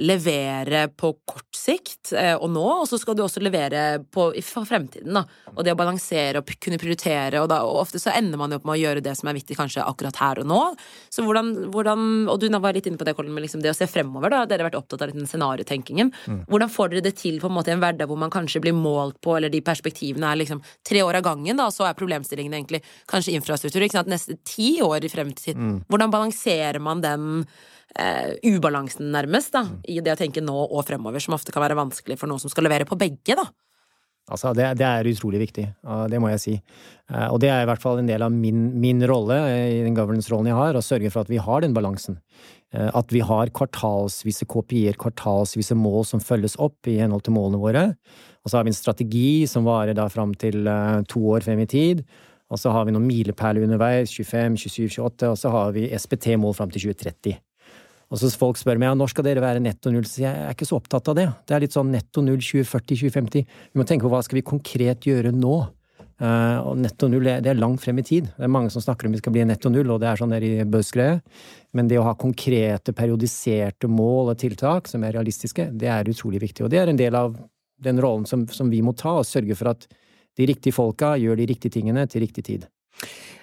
[0.03, 4.67] levere på kort sikt eh, og nå, og så skal du også levere på, for
[4.67, 5.15] fremtiden.
[5.15, 5.23] Da.
[5.53, 8.59] Og det å balansere og kunne prioritere, og, da, og ofte så ender man jo
[8.59, 10.59] opp med å gjøre det som er viktig kanskje akkurat her og nå.
[11.13, 13.77] Så hvordan, hvordan Og du var litt inne på det, Colin, med liksom det å
[13.77, 14.43] se fremover, da.
[14.45, 16.11] Dere har vært opptatt av den scenariotenkingen.
[16.27, 16.43] Mm.
[16.51, 18.75] Hvordan får dere det til på en måte i en hverdag hvor man kanskje blir
[18.77, 21.97] målt på, eller de perspektivene er liksom tre år av gangen, da, og så er
[21.97, 25.59] problemstillingen egentlig kanskje infrastruktur, ikke sant, neste ti år i fremtid.
[25.59, 25.77] Mm.
[25.91, 27.45] Hvordan balanserer man den
[27.97, 31.79] uh, ubalansen, nærmest, da, i det å tenke nå og fremover, som ofte kan være
[31.79, 33.49] vanskelig for noen som skal levere på begge, da.
[34.31, 35.65] Altså, det, det er utrolig viktig,
[36.11, 36.53] det må jeg si.
[37.11, 39.37] Eh, og det er i hvert fall en del av min, min rolle
[39.67, 42.19] i den governance-rollen jeg har, å sørge for at vi har den balansen.
[42.71, 47.61] Eh, at vi har kvartalsvise KPI-er, kvartalsvise mål som følges opp i henhold til målene
[47.61, 47.85] våre.
[48.45, 50.63] Og så har vi en strategi som varer da fram til
[51.11, 52.05] to år frem i tid.
[52.51, 56.55] Og så har vi noen milepæler underveis, 25, 27, 28, og så har vi SPT-mål
[56.57, 57.37] fram til 2030.
[58.11, 60.55] Og så folk spør meg ja, når skal dere være netto null, så jeg er
[60.55, 61.27] ikke så opptatt av det.
[61.47, 63.45] Det er litt sånn netto null 2040, 2050.
[63.71, 65.59] Vi må tenke på hva skal vi konkret gjøre nå?
[66.21, 68.27] Uh, og netto null det er langt frem i tid.
[68.35, 70.35] Det er mange som snakker om vi skal bli netto null, og det er sånn
[70.35, 71.21] der i buzz-greie.
[71.73, 76.43] Men det å ha konkrete, periodiserte mål og tiltak som er realistiske, det er utrolig
[76.43, 76.67] viktig.
[76.67, 77.39] Og det er en del av
[77.81, 79.87] den rollen som, som vi må ta, og sørge for at
[80.37, 82.67] de riktige folka gjør de riktige tingene til riktig tid.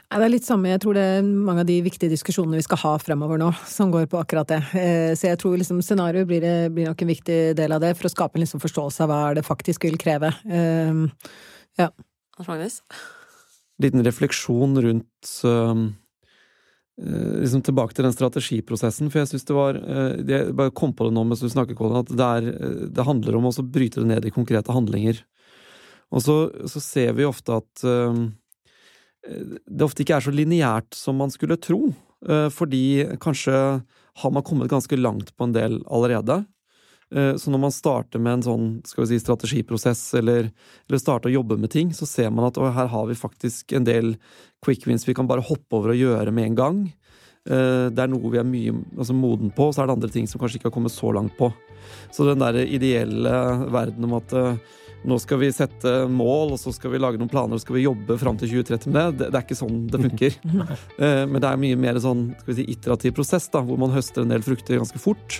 [0.08, 2.80] Det er litt samme, jeg tror det er mange av de viktige diskusjonene vi skal
[2.80, 4.62] ha fremover nå, som går på akkurat det.
[4.80, 8.08] Eh, så jeg tror liksom scenarioet blir, blir, nok en viktig del av det, for
[8.08, 10.32] å skape en liksom forståelse av hva det faktisk vil kreve.
[10.48, 11.04] Eh,
[11.82, 11.90] ja.
[12.46, 12.80] Magnus?
[13.84, 15.84] Liten refleksjon rundt um,
[16.96, 21.14] liksom tilbake til den strategiprosessen, for jeg syns det var Jeg bare kom på det
[21.14, 24.26] nå mens du snakker, Colin, at det, er, det handler om å bryte det ned
[24.26, 25.20] i konkrete handlinger.
[26.14, 26.38] Og så,
[26.70, 28.30] så ser vi ofte at um,
[29.28, 31.90] det ofte ikke er så lineært som man skulle tro.
[32.26, 33.54] Eh, fordi kanskje
[34.18, 36.42] har man kommet ganske langt på en del allerede.
[37.14, 40.50] Eh, så når man starter med en sånn skal vi si, strategiprosess, eller,
[40.88, 43.86] eller starter å jobbe med ting, så ser man at her har vi faktisk en
[43.88, 44.16] del
[44.64, 46.82] quick wins vi kan bare hoppe over og gjøre med en gang.
[47.48, 50.12] Eh, det er noe vi er mye altså, moden på, og så er det andre
[50.12, 51.52] ting som kanskje ikke har kommet så langt på.
[52.12, 53.32] Så den der ideelle
[53.72, 54.34] verden om at
[55.08, 57.78] nå skal vi sette mål, og så skal vi lage noen planer og så skal
[57.78, 59.18] vi jobbe fram til 2030 med det.
[59.18, 59.30] det.
[59.32, 60.38] Det er ikke sånn det funker.
[60.98, 63.92] Eh, men det er mye mer sånn skal vi si, iterativ prosess, da, hvor man
[63.94, 65.38] høster en del frukter ganske fort.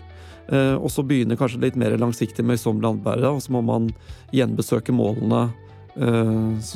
[0.49, 3.91] Eh, og så begynner kanskje litt mer langsiktig møysommelig arbeid, og så må man
[4.35, 5.49] gjenbesøke målene
[5.99, 6.71] eh,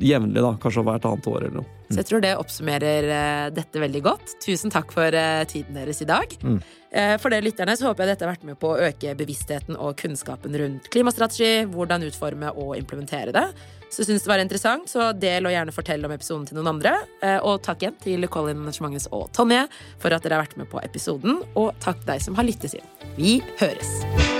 [0.00, 1.78] jevnlig, da, kanskje hvert annet år eller noe.
[1.90, 4.34] Så jeg tror det oppsummerer eh, dette veldig godt.
[4.44, 6.32] Tusen takk for eh, tiden deres i dag.
[6.42, 6.60] Mm.
[6.90, 9.78] Eh, For dere lytterne så håper jeg dette har vært med på å øke bevisstheten
[9.78, 13.46] og kunnskapen rundt klimastrategi, hvordan utforme og implementere det.
[13.90, 16.92] Så syns det var interessant, så del og gjerne fortell om episoden til noen andre.
[17.42, 19.64] Og takk igjen til Colin Arrangementets og Tonje
[19.98, 22.86] for at dere har vært med på episoden, og takk deg som har lyttet inn.
[23.18, 24.39] Vi høres!